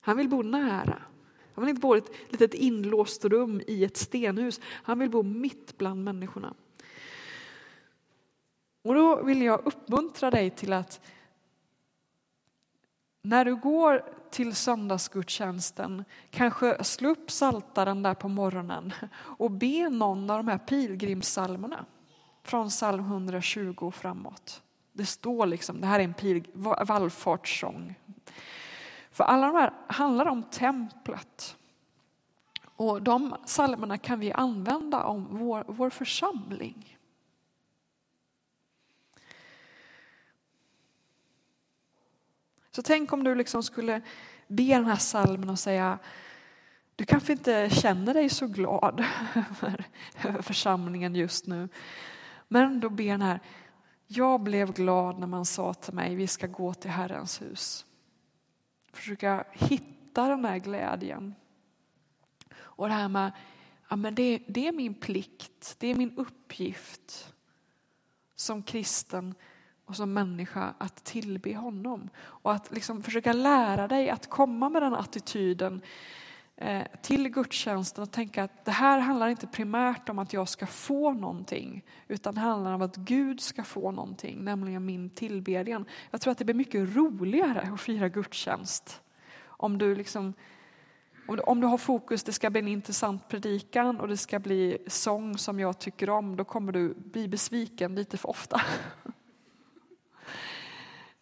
Han 0.00 0.16
vill 0.16 0.28
bo 0.28 0.42
nära. 0.42 1.02
Han 1.54 1.64
vill 1.64 1.68
inte 1.68 1.80
bo 1.80 1.94
i 1.94 1.98
ett 1.98 2.10
litet 2.28 2.54
inlåst 2.54 3.24
rum 3.24 3.62
i 3.66 3.84
ett 3.84 3.96
stenhus. 3.96 4.60
Han 4.64 4.98
vill 4.98 5.10
bo 5.10 5.22
mitt 5.22 5.78
bland 5.78 6.04
människorna. 6.04 6.54
Och 8.82 8.94
då 8.94 9.22
vill 9.22 9.42
jag 9.42 9.66
uppmuntra 9.66 10.30
dig 10.30 10.50
till 10.50 10.72
att 10.72 11.00
när 13.22 13.44
du 13.44 13.56
går 13.56 14.04
till 14.30 14.54
söndagsgudstjänsten, 14.54 16.04
kanske 16.30 16.84
slå 16.84 17.08
upp 17.08 17.30
saltaren 17.30 18.02
där 18.02 18.14
på 18.14 18.28
morgonen 18.28 18.92
och 19.14 19.50
be 19.50 19.88
någon 19.88 20.30
av 20.30 20.36
de 20.36 20.48
här 20.48 20.58
pilgrimssalmerna 20.58 21.84
från 22.42 22.68
psalm 22.68 23.00
120 23.00 23.74
och 23.78 23.94
framåt. 23.94 24.62
Det 24.92 25.06
står 25.06 25.46
liksom, 25.46 25.80
det 25.80 25.86
här 25.86 26.00
är 26.00 26.04
en 26.04 26.14
pilg, 26.14 26.44
vallfartssång. 26.86 27.94
För 29.12 29.24
alla 29.24 29.46
de 29.46 29.56
här 29.56 29.72
handlar 29.86 30.26
om 30.26 30.42
templet. 30.42 31.56
Och 32.64 33.02
de 33.02 33.36
psalmerna 33.46 33.98
kan 33.98 34.20
vi 34.20 34.32
använda 34.32 35.04
om 35.04 35.26
vår, 35.30 35.64
vår 35.68 35.90
församling. 35.90 36.98
Så 42.70 42.82
tänk 42.82 43.12
om 43.12 43.24
du 43.24 43.34
liksom 43.34 43.62
skulle 43.62 44.00
be 44.46 44.62
den 44.62 44.84
här 44.84 44.96
salmen 44.96 45.50
och 45.50 45.58
säga 45.58 45.98
du 46.96 47.04
kanske 47.04 47.32
inte 47.32 47.70
känner 47.70 48.14
dig 48.14 48.28
så 48.28 48.46
glad 48.46 49.04
över 50.24 50.42
församlingen 50.42 51.14
just 51.14 51.46
nu. 51.46 51.68
Men 52.48 52.80
då 52.80 52.88
ber 52.90 53.04
den 53.04 53.22
här, 53.22 53.40
jag 54.06 54.40
blev 54.40 54.72
glad 54.72 55.18
när 55.18 55.26
man 55.26 55.44
sa 55.44 55.74
till 55.74 55.94
mig 55.94 56.14
vi 56.14 56.26
ska 56.26 56.46
gå 56.46 56.74
till 56.74 56.90
Herrens 56.90 57.42
hus. 57.42 57.86
Försöka 58.92 59.44
hitta 59.52 60.28
den 60.28 60.44
här 60.44 60.58
glädjen. 60.58 61.34
Och 62.54 62.88
det 62.88 62.94
här 62.94 63.08
med, 63.08 63.32
ja 63.88 63.96
men 63.96 64.14
det, 64.14 64.42
det 64.48 64.68
är 64.68 64.72
min 64.72 64.94
plikt, 64.94 65.76
det 65.78 65.86
är 65.86 65.94
min 65.94 66.16
uppgift 66.16 67.34
som 68.34 68.62
kristen 68.62 69.34
och 69.84 69.96
som 69.96 70.12
människa 70.12 70.74
att 70.78 71.04
tillbe 71.04 71.54
honom. 71.54 72.10
Och 72.18 72.52
att 72.52 72.72
liksom 72.72 73.02
försöka 73.02 73.32
lära 73.32 73.88
dig 73.88 74.10
att 74.10 74.30
komma 74.30 74.68
med 74.68 74.82
den 74.82 74.94
attityden 74.94 75.82
Eh, 76.56 76.82
till 77.02 77.28
gudstjänsten 77.28 78.02
och 78.02 78.10
tänka 78.10 78.44
att 78.44 78.64
det 78.64 78.70
här 78.70 78.98
handlar 78.98 79.28
inte 79.28 79.46
primärt 79.46 80.08
om 80.08 80.18
att 80.18 80.32
jag 80.32 80.48
ska 80.48 80.66
få 80.66 81.12
någonting, 81.12 81.84
utan 82.08 82.34
det 82.34 82.40
handlar 82.40 82.72
om 82.72 82.82
att 82.82 82.96
Gud 82.96 83.40
ska 83.40 83.64
få 83.64 83.90
någonting, 83.90 84.44
nämligen 84.44 84.84
min 84.84 85.10
tillbedjan. 85.10 85.84
Jag 86.10 86.20
tror 86.20 86.32
att 86.32 86.38
det 86.38 86.44
blir 86.44 86.54
mycket 86.54 86.96
roligare 86.96 87.68
att 87.72 87.80
fira 87.80 88.08
gudstjänst 88.08 89.02
om 89.46 89.78
du 89.78 89.94
liksom 89.94 90.34
om 91.26 91.60
du 91.60 91.66
har 91.66 91.78
fokus, 91.78 92.22
det 92.22 92.32
ska 92.32 92.50
bli 92.50 92.60
en 92.60 92.68
intressant 92.68 93.28
predikan 93.28 94.00
och 94.00 94.08
det 94.08 94.16
ska 94.16 94.38
bli 94.38 94.78
sång 94.86 95.38
som 95.38 95.60
jag 95.60 95.78
tycker 95.78 96.10
om, 96.10 96.36
då 96.36 96.44
kommer 96.44 96.72
du 96.72 96.94
bli 96.94 97.28
besviken 97.28 97.94
lite 97.94 98.16
för 98.16 98.30
ofta. 98.30 98.62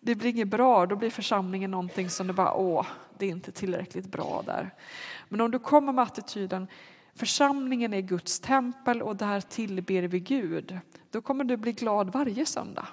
Det 0.01 0.15
blir 0.15 0.31
inget 0.31 0.49
bra, 0.49 0.87
då 0.87 0.97
blir 0.97 1.11
församlingen 1.11 1.71
någonting 1.71 2.11
som 2.11 2.27
du 2.27 2.33
bara, 2.33 2.55
åh, 2.55 2.87
det 3.19 3.27
är 3.27 3.31
inte 3.31 3.53
tillräckligt 3.53 4.07
bra 4.07 4.43
där. 4.47 4.71
Men 5.29 5.41
om 5.41 5.51
du 5.51 5.59
kommer 5.59 5.93
med 5.93 6.03
attityden, 6.03 6.67
församlingen 7.15 7.95
är 7.95 8.01
Guds 8.01 8.41
tempel 8.41 9.03
och 9.03 9.17
där 9.17 9.41
tillber 9.41 10.03
vi 10.03 10.21
Gud, 10.21 10.79
då 11.11 11.23
kommer 11.23 11.45
du 11.45 11.57
bli 11.57 11.73
glad 11.73 12.13
varje 12.13 12.47
söndag. 12.47 12.89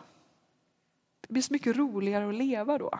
Det 1.21 1.33
blir 1.33 1.41
så 1.41 1.53
mycket 1.53 1.77
roligare 1.77 2.29
att 2.29 2.35
leva 2.35 2.77
då. 2.77 2.99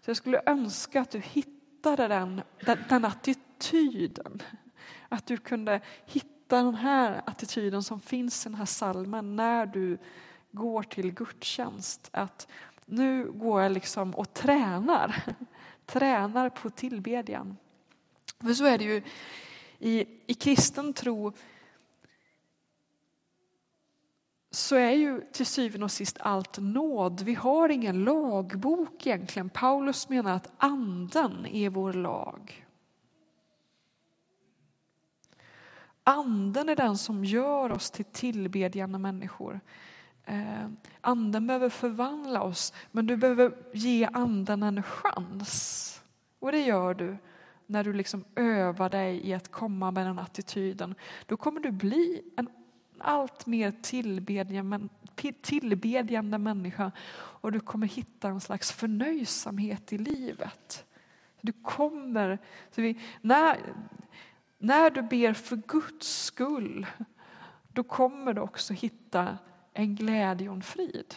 Så 0.00 0.10
jag 0.10 0.16
skulle 0.16 0.42
önska 0.46 1.00
att 1.00 1.10
du 1.10 1.18
hittade 1.18 2.08
den, 2.08 2.42
den, 2.66 2.78
den 2.88 3.04
attityden. 3.04 4.42
Att 5.08 5.26
du 5.26 5.36
kunde 5.36 5.80
hitta 6.06 6.56
den 6.56 6.74
här 6.74 7.22
attityden 7.26 7.82
som 7.82 8.00
finns 8.00 8.46
i 8.46 8.48
den 8.48 8.58
här 8.58 8.64
salmen 8.64 9.36
när 9.36 9.66
du 9.66 9.98
går 10.50 10.82
till 10.82 11.12
gudstjänst. 11.12 12.08
Att 12.12 12.48
nu 12.86 13.32
går 13.32 13.62
jag 13.62 13.72
liksom 13.72 14.14
och 14.14 14.34
tränar, 14.34 15.22
tränar 15.86 16.48
på 16.48 16.70
tillbedjan. 16.70 17.56
För 18.40 18.54
så 18.54 18.64
är 18.64 18.78
det 18.78 18.84
ju 18.84 19.02
i, 19.78 20.06
i 20.26 20.34
kristen 20.34 20.92
tro 20.92 21.32
så 24.54 24.76
är 24.76 24.90
ju 24.90 25.20
till 25.32 25.46
syvende 25.46 25.84
och 25.84 25.90
sist 25.90 26.16
allt 26.20 26.58
nåd. 26.58 27.20
Vi 27.20 27.34
har 27.34 27.68
ingen 27.68 28.04
lagbok 28.04 29.06
egentligen. 29.06 29.50
Paulus 29.50 30.08
menar 30.08 30.36
att 30.36 30.50
anden 30.56 31.46
är 31.46 31.68
vår 31.68 31.92
lag. 31.92 32.66
Anden 36.04 36.68
är 36.68 36.76
den 36.76 36.98
som 36.98 37.24
gör 37.24 37.72
oss 37.72 37.90
till 37.90 38.04
tillbedjande 38.04 38.98
människor. 38.98 39.60
Eh, 40.24 40.68
anden 41.00 41.46
behöver 41.46 41.68
förvandla 41.68 42.42
oss, 42.42 42.72
men 42.90 43.06
du 43.06 43.16
behöver 43.16 43.54
ge 43.72 44.08
anden 44.12 44.62
en 44.62 44.82
chans. 44.82 46.02
Och 46.38 46.52
det 46.52 46.60
gör 46.60 46.94
du 46.94 47.16
när 47.66 47.84
du 47.84 47.92
liksom 47.92 48.24
övar 48.34 48.90
dig 48.90 49.28
i 49.28 49.34
att 49.34 49.50
komma 49.50 49.90
med 49.90 50.06
den 50.06 50.18
attityden. 50.18 50.94
Då 51.26 51.36
kommer 51.36 51.60
du 51.60 51.70
bli 51.70 52.22
en 52.36 52.48
allt 52.98 53.46
mer 53.46 53.70
tillbedjande 55.42 56.38
människa 56.38 56.92
och 57.14 57.52
du 57.52 57.60
kommer 57.60 57.86
hitta 57.86 58.28
en 58.28 58.40
slags 58.40 58.72
förnöjsamhet 58.72 59.92
i 59.92 59.98
livet. 59.98 60.84
Du 61.40 61.52
kommer, 61.52 62.38
så 62.70 62.82
vi, 62.82 63.00
när, 63.20 63.58
när 64.58 64.90
du 64.90 65.02
ber 65.02 65.32
för 65.32 65.56
Guds 65.56 66.24
skull, 66.24 66.86
då 67.72 67.82
kommer 67.82 68.34
du 68.34 68.40
också 68.40 68.74
hitta 68.74 69.38
en 69.72 69.94
glädje 69.94 70.48
och 70.48 70.54
en 70.54 70.62
frid. 70.62 71.14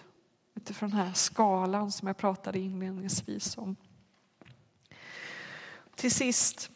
Utifrån 0.56 0.90
den 0.90 1.00
här 1.00 1.14
skalan 1.14 1.92
som 1.92 2.08
jag 2.08 2.18
pratade 2.18 2.60
inledningsvis 2.60 3.58
om. 3.58 3.76
Till 5.96 6.12
sist, 6.12 6.72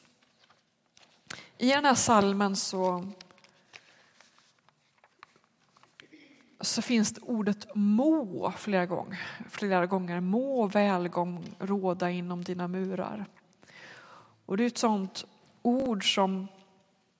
i 1.57 1.69
den 1.69 1.85
här 1.85 1.95
salmen 1.95 2.55
så, 2.55 3.11
så 6.61 6.81
finns 6.81 7.13
det 7.13 7.21
ordet 7.21 7.67
må 7.75 8.51
flera 8.51 8.85
gånger. 8.85 9.19
Flera 9.49 9.85
gånger. 9.85 10.19
Må 10.19 10.67
välgång 10.67 11.55
råda 11.59 12.09
inom 12.09 12.43
dina 12.43 12.67
murar. 12.67 13.25
Och 14.45 14.57
det 14.57 14.63
är 14.63 14.67
ett 14.67 14.77
sånt 14.77 15.25
ord 15.61 16.15
som 16.15 16.47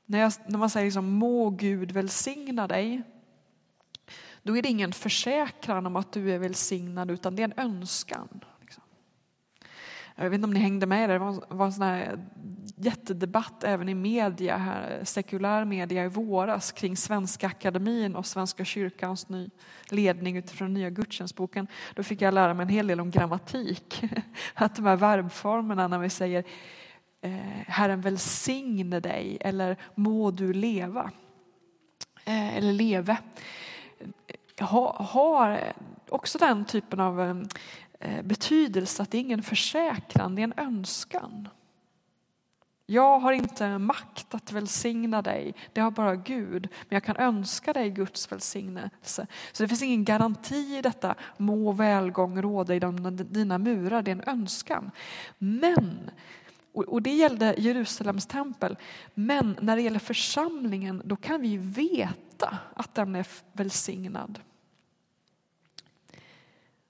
när, 0.05 0.19
jag, 0.19 0.33
när 0.47 0.59
man 0.59 0.69
säger 0.69 0.85
liksom, 0.85 1.09
må 1.09 1.49
Gud 1.49 1.91
välsigna 1.91 2.67
dig 2.67 3.03
då 4.43 4.58
är 4.58 4.62
det 4.62 4.69
ingen 4.69 4.91
försäkran 4.91 5.86
om 5.86 5.95
att 5.95 6.12
du 6.12 6.32
är 6.32 6.39
välsignad 6.39 7.12
utan 7.12 7.36
det 7.36 7.43
är 7.43 7.47
en 7.47 7.60
önskan. 7.60 8.28
Liksom. 8.62 8.84
Jag 10.15 10.30
vet 10.30 10.34
inte 10.34 10.45
om 10.45 10.54
ni 10.54 10.60
hängde 10.60 10.86
med, 10.86 11.10
det 11.10 11.19
var 11.49 11.65
en 11.65 11.73
sån 11.73 11.84
här 11.84 12.19
jättedebatt 12.75 13.63
även 13.63 13.89
i 13.89 13.95
media, 13.95 14.58
här, 14.58 15.04
sekulär 15.04 15.65
media 15.65 16.06
i 16.06 16.08
våras 16.08 16.71
kring 16.71 16.97
Svenska 16.97 17.47
Akademin 17.47 18.15
och 18.15 18.25
Svenska 18.25 18.65
kyrkans 18.65 19.30
ny 19.30 19.49
ledning 19.89 20.38
utifrån 20.38 20.73
nya 20.73 20.89
gudstjänstboken. 20.89 21.67
Då 21.95 22.04
fick 22.04 22.21
jag 22.21 22.34
lära 22.34 22.54
mig 22.54 22.63
en 22.63 22.69
hel 22.69 22.88
del 22.88 22.99
om 22.99 23.12
grammatik. 23.12 24.04
Att 24.54 24.75
de 24.75 24.86
här 24.86 24.95
verbformerna 24.95 25.88
när 25.88 25.99
vi 25.99 26.10
säger 26.10 26.43
eh, 27.21 27.32
Herren 27.67 28.02
välsigne 28.02 28.99
dig 28.99 29.38
eller 29.41 29.78
må 29.95 30.32
du 30.32 30.54
leva. 30.54 31.12
Eh, 32.25 32.58
eller 32.58 32.73
leve 32.73 33.17
har 34.59 35.73
också 36.09 36.37
den 36.37 36.65
typen 36.65 36.99
av 36.99 37.21
eh, 37.21 37.35
eh, 37.99 38.23
betydelse 38.23 39.03
att 39.03 39.11
det 39.11 39.17
är 39.17 39.21
ingen 39.21 39.43
försäkran, 39.43 40.35
det 40.35 40.41
är 40.41 40.43
en 40.43 40.53
önskan. 40.57 41.49
Jag 42.85 43.19
har 43.19 43.31
inte 43.31 43.77
makt 43.77 44.33
att 44.33 44.51
välsigna 44.51 45.21
dig, 45.21 45.55
det 45.73 45.81
har 45.81 45.91
bara 45.91 46.15
Gud. 46.15 46.67
Men 46.71 46.95
jag 46.95 47.03
kan 47.03 47.17
önska 47.17 47.73
dig 47.73 47.89
Guds 47.89 48.31
välsignelse. 48.31 49.27
Så 49.51 49.63
det 49.63 49.67
finns 49.67 49.81
ingen 49.81 50.05
garanti 50.05 50.77
i 50.77 50.81
detta, 50.81 51.15
må 51.37 51.71
välgång 51.71 52.41
råda 52.41 52.75
i 52.75 52.79
dina 53.23 53.57
murar, 53.57 54.01
det 54.01 54.11
är 54.11 54.15
en 54.15 54.39
önskan. 54.39 54.91
Men, 55.37 56.09
och 56.73 57.01
det 57.01 57.13
gällde 57.13 57.55
Jerusalems 57.57 58.25
tempel, 58.25 58.77
men 59.13 59.57
när 59.61 59.75
det 59.75 59.81
gäller 59.81 59.99
församlingen 59.99 61.01
då 61.05 61.15
kan 61.15 61.41
vi 61.41 61.57
veta 61.57 62.57
att 62.73 62.95
den 62.95 63.15
är 63.15 63.27
välsignad. 63.53 64.39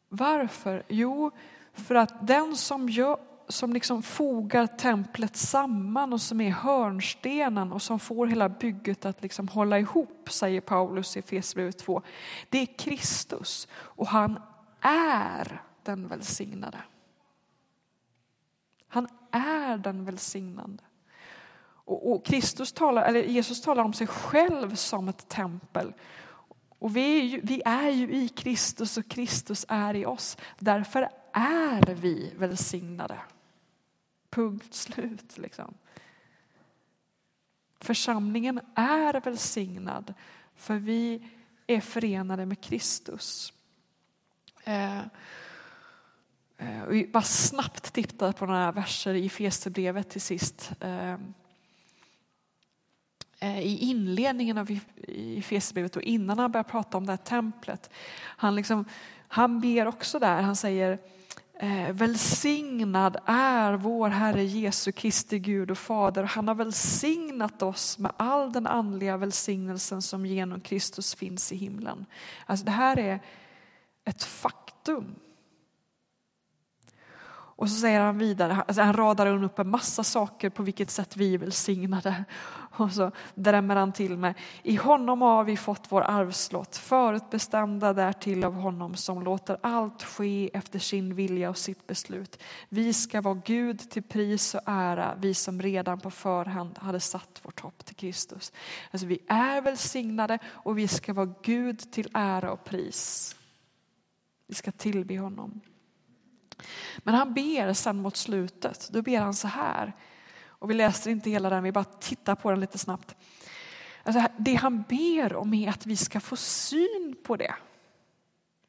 Varför? 0.09 0.83
Jo, 0.87 1.31
för 1.73 1.95
att 1.95 2.27
den 2.27 2.55
som, 2.55 2.89
gör, 2.89 3.17
som 3.47 3.73
liksom 3.73 4.03
fogar 4.03 4.67
templet 4.67 5.35
samman 5.35 6.13
och 6.13 6.21
som 6.21 6.41
är 6.41 6.51
hörnstenen 6.51 7.71
och 7.71 7.81
som 7.81 7.99
får 7.99 8.27
hela 8.27 8.49
bygget 8.49 9.05
att 9.05 9.21
liksom 9.21 9.47
hålla 9.47 9.79
ihop, 9.79 10.31
säger 10.31 10.61
Paulus 10.61 11.17
i 11.17 11.19
Efesierbrevet 11.19 11.77
2, 11.77 12.01
det 12.49 12.57
är 12.57 12.77
Kristus 12.77 13.67
och 13.73 14.07
han 14.07 14.39
är 14.81 15.61
den 15.83 16.07
välsignade. 16.07 16.77
Han 18.87 19.07
är 19.31 19.77
den 19.77 20.05
välsignande. 20.05 20.83
Och, 21.89 22.11
och 22.11 22.25
Kristus 22.25 22.71
talar, 22.71 23.03
eller 23.03 23.23
Jesus 23.23 23.61
talar 23.61 23.83
om 23.83 23.93
sig 23.93 24.07
själv 24.07 24.75
som 24.75 25.09
ett 25.09 25.27
tempel 25.29 25.93
och 26.79 26.95
vi 26.95 27.19
är, 27.19 27.23
ju, 27.23 27.41
vi 27.43 27.61
är 27.65 27.89
ju 27.89 28.15
i 28.15 28.27
Kristus 28.27 28.97
och 28.97 29.07
Kristus 29.07 29.65
är 29.69 29.95
i 29.95 30.05
oss. 30.05 30.37
Därför 30.59 31.09
är 31.33 31.95
vi 31.95 32.33
välsignade. 32.37 33.19
Punkt 34.29 34.73
slut. 34.73 35.37
Liksom. 35.37 35.73
Församlingen 37.79 38.59
är 38.75 39.21
välsignad 39.21 40.13
för 40.55 40.75
vi 40.75 41.29
är 41.67 41.81
förenade 41.81 42.45
med 42.45 42.61
Kristus. 42.61 43.53
Eh, 44.63 44.99
eh, 46.57 46.85
vi 46.87 47.07
bara 47.07 47.23
snabbt 47.23 47.93
titta 47.93 48.33
på 48.33 48.45
några 48.45 48.71
verser 48.71 49.13
i 49.13 49.29
Fesebrevet 49.29 50.09
till 50.09 50.21
sist. 50.21 50.71
Eh, 50.79 50.89
Eh, 51.09 51.17
Eh, 53.41 53.59
i 53.59 53.77
inledningen 53.77 54.57
av 54.57 54.79
Efesierbrevet 55.37 55.95
och 55.95 56.01
innan 56.01 56.39
han 56.39 56.51
börjar 56.51 56.63
prata 56.63 56.97
om 56.97 57.05
det 57.05 57.11
här 57.11 57.17
templet. 57.17 57.89
Han, 58.21 58.55
liksom, 58.55 58.85
han 59.27 59.61
ber 59.61 59.87
också 59.87 60.19
där, 60.19 60.41
han 60.41 60.55
säger 60.55 60.99
eh, 61.59 61.91
Välsignad 61.91 63.17
är 63.25 63.73
vår 63.73 64.09
Herre 64.09 64.43
Jesu 64.43 64.91
Kristi 64.91 65.39
Gud 65.39 65.71
och 65.71 65.77
Fader. 65.77 66.23
Han 66.23 66.47
har 66.47 66.55
välsignat 66.55 67.61
oss 67.61 67.97
med 67.97 68.11
all 68.17 68.51
den 68.51 68.67
andliga 68.67 69.17
välsignelsen 69.17 70.01
som 70.01 70.25
genom 70.25 70.61
Kristus 70.61 71.15
finns 71.15 71.51
i 71.51 71.55
himlen. 71.55 72.05
Alltså 72.45 72.65
det 72.65 72.71
här 72.71 72.99
är 72.99 73.19
ett 74.05 74.23
faktum. 74.23 75.15
Och 77.59 77.69
så 77.69 77.75
säger 77.79 77.99
han 77.99 78.17
vidare, 78.17 78.63
alltså 78.67 78.81
han 78.81 78.93
radar 78.93 79.43
upp 79.43 79.59
en 79.59 79.69
massa 79.69 80.03
saker 80.03 80.49
på 80.49 80.63
vilket 80.63 80.91
sätt 80.91 81.17
vi 81.17 81.33
är 81.33 81.37
välsignade. 81.37 82.25
Och 82.51 82.91
så 82.91 83.11
drämmer 83.35 83.75
han 83.75 83.93
till 83.93 84.17
med, 84.17 84.33
i 84.63 84.75
honom 84.75 85.21
har 85.21 85.43
vi 85.43 85.57
fått 85.57 85.85
vår 85.89 86.01
arvslott, 86.01 86.77
förutbestämda 86.77 87.93
därtill 87.93 88.43
av 88.43 88.53
honom 88.53 88.95
som 88.95 89.23
låter 89.23 89.57
allt 89.61 90.03
ske 90.03 90.49
efter 90.53 90.79
sin 90.79 91.15
vilja 91.15 91.49
och 91.49 91.57
sitt 91.57 91.87
beslut. 91.87 92.43
Vi 92.69 92.93
ska 92.93 93.21
vara 93.21 93.41
Gud 93.45 93.89
till 93.89 94.03
pris 94.03 94.55
och 94.55 94.61
ära, 94.65 95.15
vi 95.17 95.33
som 95.33 95.61
redan 95.61 95.99
på 95.99 96.11
förhand 96.11 96.77
hade 96.77 96.99
satt 96.99 97.41
vårt 97.43 97.59
hopp 97.59 97.85
till 97.85 97.95
Kristus. 97.95 98.53
Alltså 98.91 99.07
vi 99.07 99.19
är 99.27 99.61
välsignade 99.61 100.39
och 100.45 100.77
vi 100.77 100.87
ska 100.87 101.13
vara 101.13 101.33
Gud 101.41 101.91
till 101.91 102.09
ära 102.13 102.51
och 102.51 102.63
pris. 102.63 103.35
Vi 104.47 104.55
ska 104.55 104.71
tillbe 104.71 105.17
honom. 105.17 105.61
Men 106.97 107.15
han 107.15 107.33
ber 107.33 107.73
sen 107.73 108.01
mot 108.01 108.17
slutet, 108.17 108.89
då 108.91 109.01
ber 109.01 109.19
han 109.19 109.33
så 109.33 109.47
här. 109.47 109.93
Och 110.47 110.69
vi 110.69 110.73
läser 110.73 111.11
inte 111.11 111.29
hela 111.29 111.49
den, 111.49 111.63
vi 111.63 111.71
bara 111.71 111.83
tittar 111.83 112.35
på 112.35 112.49
den 112.49 112.59
lite 112.59 112.77
snabbt. 112.77 113.15
Alltså, 114.03 114.23
det 114.37 114.55
han 114.55 114.83
ber 114.89 115.35
om 115.35 115.53
är 115.53 115.69
att 115.69 115.85
vi 115.85 115.95
ska 115.95 116.19
få 116.19 116.35
syn 116.35 117.15
på 117.23 117.35
det. 117.35 117.55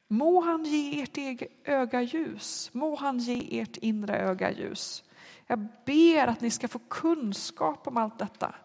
Må 0.07 0.41
han 0.41 0.63
ge 0.63 1.01
ert 1.01 1.41
öga 1.63 2.01
ljus, 2.01 2.69
må 2.73 2.95
han 2.95 3.19
ge 3.19 3.61
ert 3.61 3.77
inre 3.77 4.17
öga 4.17 4.51
ljus. 4.51 5.03
Jag 5.47 5.67
ber 5.85 6.27
att 6.27 6.41
ni 6.41 6.51
ska 6.51 6.67
få 6.67 6.79
kunskap 6.79 7.87
om 7.87 7.97
allt 7.97 8.19
detta. 8.19 8.55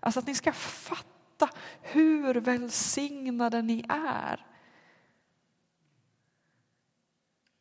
Alltså 0.00 0.20
att 0.20 0.26
ni 0.26 0.34
ska 0.34 0.52
fatta 0.52 1.48
hur 1.82 2.34
välsignade 2.34 3.62
ni 3.62 3.84
är. 3.88 4.46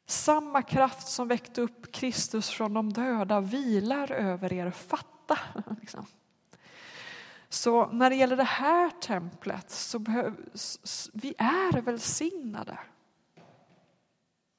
Samma 0.06 0.62
kraft 0.62 1.08
som 1.08 1.28
väckte 1.28 1.62
upp 1.62 1.92
Kristus 1.92 2.50
från 2.50 2.74
de 2.74 2.94
döda 2.94 3.42
vilar 3.42 4.12
över 4.12 4.54
er. 4.54 4.72
Fatta! 4.72 5.40
Liksom. 5.82 6.06
Så 7.50 7.88
när 7.92 8.10
det 8.10 8.16
gäller 8.16 8.38
det 8.38 8.44
här 8.44 8.90
templet 8.90 9.72
så 9.72 10.00
behövs, 10.00 11.10
vi 11.14 11.34
är 11.38 11.82
välsignade. 11.82 12.78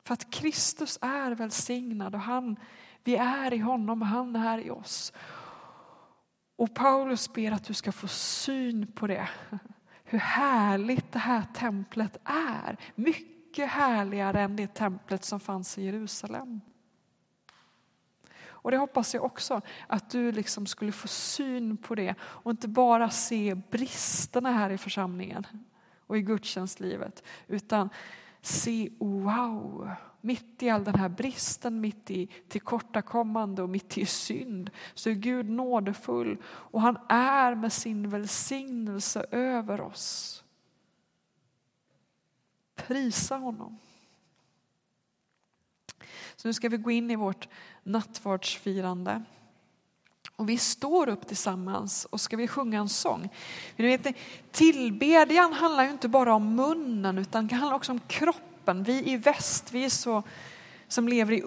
För 0.07 0.15
att 0.15 0.31
Kristus 0.31 0.99
är 1.03 1.31
välsignad 1.31 2.15
och 2.15 2.21
han, 2.21 2.57
vi 3.05 3.17
är 3.17 3.53
i 3.53 3.59
honom 3.59 4.03
och 4.03 4.09
han 4.09 4.37
är 4.37 4.59
i 4.59 4.71
oss. 4.71 5.13
Och 6.57 6.75
Paulus 6.75 7.33
ber 7.33 7.53
att 7.53 7.65
du 7.65 7.75
ska 7.75 7.93
få 7.93 8.09
syn 8.09 8.93
på 8.93 9.07
det. 9.07 9.29
Hur 10.05 10.19
härligt 10.19 11.13
det 11.13 11.19
här 11.19 11.43
templet 11.55 12.17
är. 12.25 12.77
Mycket 12.95 13.34
mycket 13.55 13.71
härligare 13.71 14.41
än 14.41 14.57
det 14.57 14.75
templet 14.75 15.25
som 15.25 15.41
fanns 15.41 15.79
i 15.79 15.85
Jerusalem. 15.85 16.61
Och 18.47 18.71
det 18.71 18.77
hoppas 18.77 19.15
jag 19.15 19.25
också 19.25 19.61
att 19.87 20.11
du 20.11 20.33
liksom 20.33 20.67
skulle 20.67 20.93
få 20.93 21.09
syn 21.09 21.77
på 21.77 21.95
det 21.95 22.15
och 22.21 22.51
inte 22.51 22.69
bara 22.69 23.11
se 23.11 23.55
bristerna 23.55 24.53
här 24.53 24.71
i 24.71 24.79
församlingen 24.79 25.47
och 26.07 26.17
i 26.19 26.23
gudstjänstlivet 26.23 27.23
utan 27.47 27.89
se 28.41 28.91
wow, 28.99 29.91
mitt 30.21 30.63
i 30.63 30.71
all 30.71 30.85
den 30.85 30.95
här 30.95 31.09
bristen, 31.09 31.81
mitt 31.81 32.11
i 32.11 32.29
tillkortakommande 32.49 33.63
och 33.63 33.69
mitt 33.69 33.99
i 33.99 34.07
synd 34.07 34.71
så 34.95 35.11
är 35.11 35.15
Gud 35.15 35.51
nådefull 35.51 36.43
och 36.45 36.81
han 36.81 36.99
är 37.09 37.55
med 37.55 37.73
sin 37.73 38.09
välsignelse 38.09 39.27
över 39.31 39.81
oss. 39.81 40.44
Prisa 42.87 43.37
honom. 43.37 43.79
Så 46.37 46.49
nu 46.49 46.53
ska 46.55 46.69
vi 46.69 46.77
gå 46.77 46.91
in 46.91 47.11
i 47.11 47.17
vårt 47.17 47.49
nattvardsfirande. 47.83 49.23
Och 50.37 50.49
vi 50.49 50.59
står 50.59 51.09
upp 51.09 51.27
tillsammans 51.27 52.05
och 52.05 52.21
ska 52.21 52.37
vi 52.37 52.49
sjunga 52.49 52.79
en 52.79 52.89
sång. 52.89 53.29
tillbedjan 54.51 55.53
handlar 55.53 55.85
ju 55.85 55.91
inte 55.91 56.09
bara 56.09 56.35
om 56.35 56.55
munnen 56.55 57.19
utan 57.19 57.47
det 57.47 57.55
handlar 57.55 57.77
också 57.77 57.93
om 57.93 58.01
kroppen. 58.01 58.83
Vi 58.83 59.11
i 59.11 59.17
väst, 59.17 59.73
vi 59.73 59.85
är 59.85 59.91
så 59.91 60.23
som 60.89 61.09
lever 61.09 61.33
i, 61.33 61.43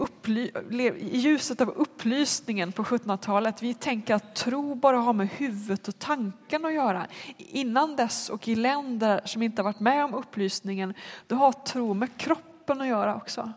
i 0.99 1.17
ljuset 1.17 1.61
av 1.61 1.69
upplysningen 1.69 2.71
på 2.71 2.83
1700-talet. 2.83 3.63
Vi 3.63 3.73
tänker 3.73 4.15
att 4.15 4.35
tro 4.35 4.75
bara 4.75 4.97
har 4.97 5.13
med 5.13 5.27
huvudet 5.27 5.87
och 5.87 5.99
tanken 5.99 6.65
att 6.65 6.73
göra. 6.73 7.07
Innan 7.37 7.95
dess 7.95 8.29
och 8.29 8.47
i 8.47 8.55
länder 8.55 9.21
som 9.25 9.43
inte 9.43 9.61
har 9.61 9.63
varit 9.63 9.79
med 9.79 10.05
om 10.05 10.13
upplysningen, 10.13 10.93
då 11.27 11.35
har 11.35 11.51
tro 11.51 11.93
med 11.93 12.17
kroppen 12.17 12.81
att 12.81 12.87
göra 12.87 13.15
också. 13.15 13.51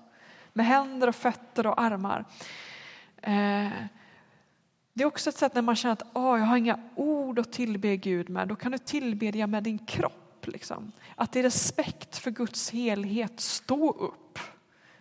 Med 0.52 0.66
händer 0.66 1.08
och 1.08 1.16
fötter 1.16 1.66
och 1.66 1.80
armar. 1.80 2.24
Eh, 3.22 3.68
det 4.92 5.02
är 5.02 5.06
också 5.06 5.30
ett 5.30 5.36
sätt 5.36 5.54
när 5.54 5.62
man 5.62 5.76
känner 5.76 5.92
att 5.92 6.16
oh, 6.16 6.38
jag 6.38 6.46
har 6.46 6.56
inga 6.56 6.78
ord 6.94 7.38
att 7.38 7.52
tillbe 7.52 7.96
Gud 7.96 8.28
med. 8.28 8.48
Då 8.48 8.56
kan 8.56 8.72
du 8.72 8.78
tillbedja 8.78 9.46
med 9.46 9.62
din 9.62 9.78
kropp. 9.78 10.46
Liksom. 10.46 10.92
Att 11.14 11.36
i 11.36 11.42
respekt 11.42 12.18
för 12.18 12.30
Guds 12.30 12.70
helhet 12.70 13.40
stå 13.40 13.90
upp 13.90 14.29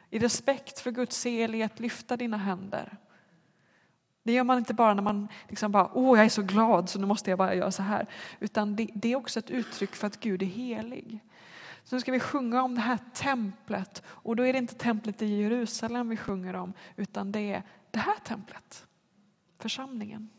i 0.10 0.20
respekt 0.20 0.80
för 0.80 0.92
Guds 0.92 1.26
helighet 1.26 1.80
lyfta 1.80 2.18
dina 2.18 2.38
händer. 2.38 2.98
Det 4.24 4.34
gör 4.34 4.44
man 4.44 4.58
inte 4.58 4.74
bara 4.74 4.94
när 4.94 5.04
man 5.04 5.28
liksom 5.48 5.72
bara, 5.72 5.92
åh 5.94 6.18
jag 6.18 6.26
är 6.26 6.30
så 6.30 6.42
glad 6.42 6.90
så 6.90 7.00
nu 7.00 7.06
måste 7.06 7.30
jag 7.30 7.40
bara 7.40 7.56
göra 7.56 7.72
så 7.72 7.84
här. 7.84 8.08
Utan 8.40 8.76
det, 8.76 8.90
det 8.94 9.12
är 9.12 9.16
också 9.16 9.40
ett 9.40 9.50
uttryck 9.50 9.96
för 9.96 10.08
att 10.08 10.20
Gud 10.20 10.42
är 10.42 10.46
helig. 10.46 11.20
Så 11.84 11.96
nu 11.96 12.02
ska 12.02 12.12
vi 12.12 12.20
sjunga 12.20 12.64
om 12.64 12.76
det 12.76 12.82
här 12.82 13.00
templet 13.14 14.04
och 14.08 14.36
då 14.36 14.46
är 14.46 14.54
det 14.54 14.60
inte 14.60 14.76
templet 14.76 15.22
i 15.22 15.26
Jerusalem 15.26 16.10
vi 16.10 16.18
sjunger 16.18 16.56
om 16.56 16.74
utan 16.96 17.32
det 17.32 17.54
är 17.54 17.64
det 17.92 18.00
här 18.00 18.20
templet, 18.24 18.88
församlingen. 19.60 20.30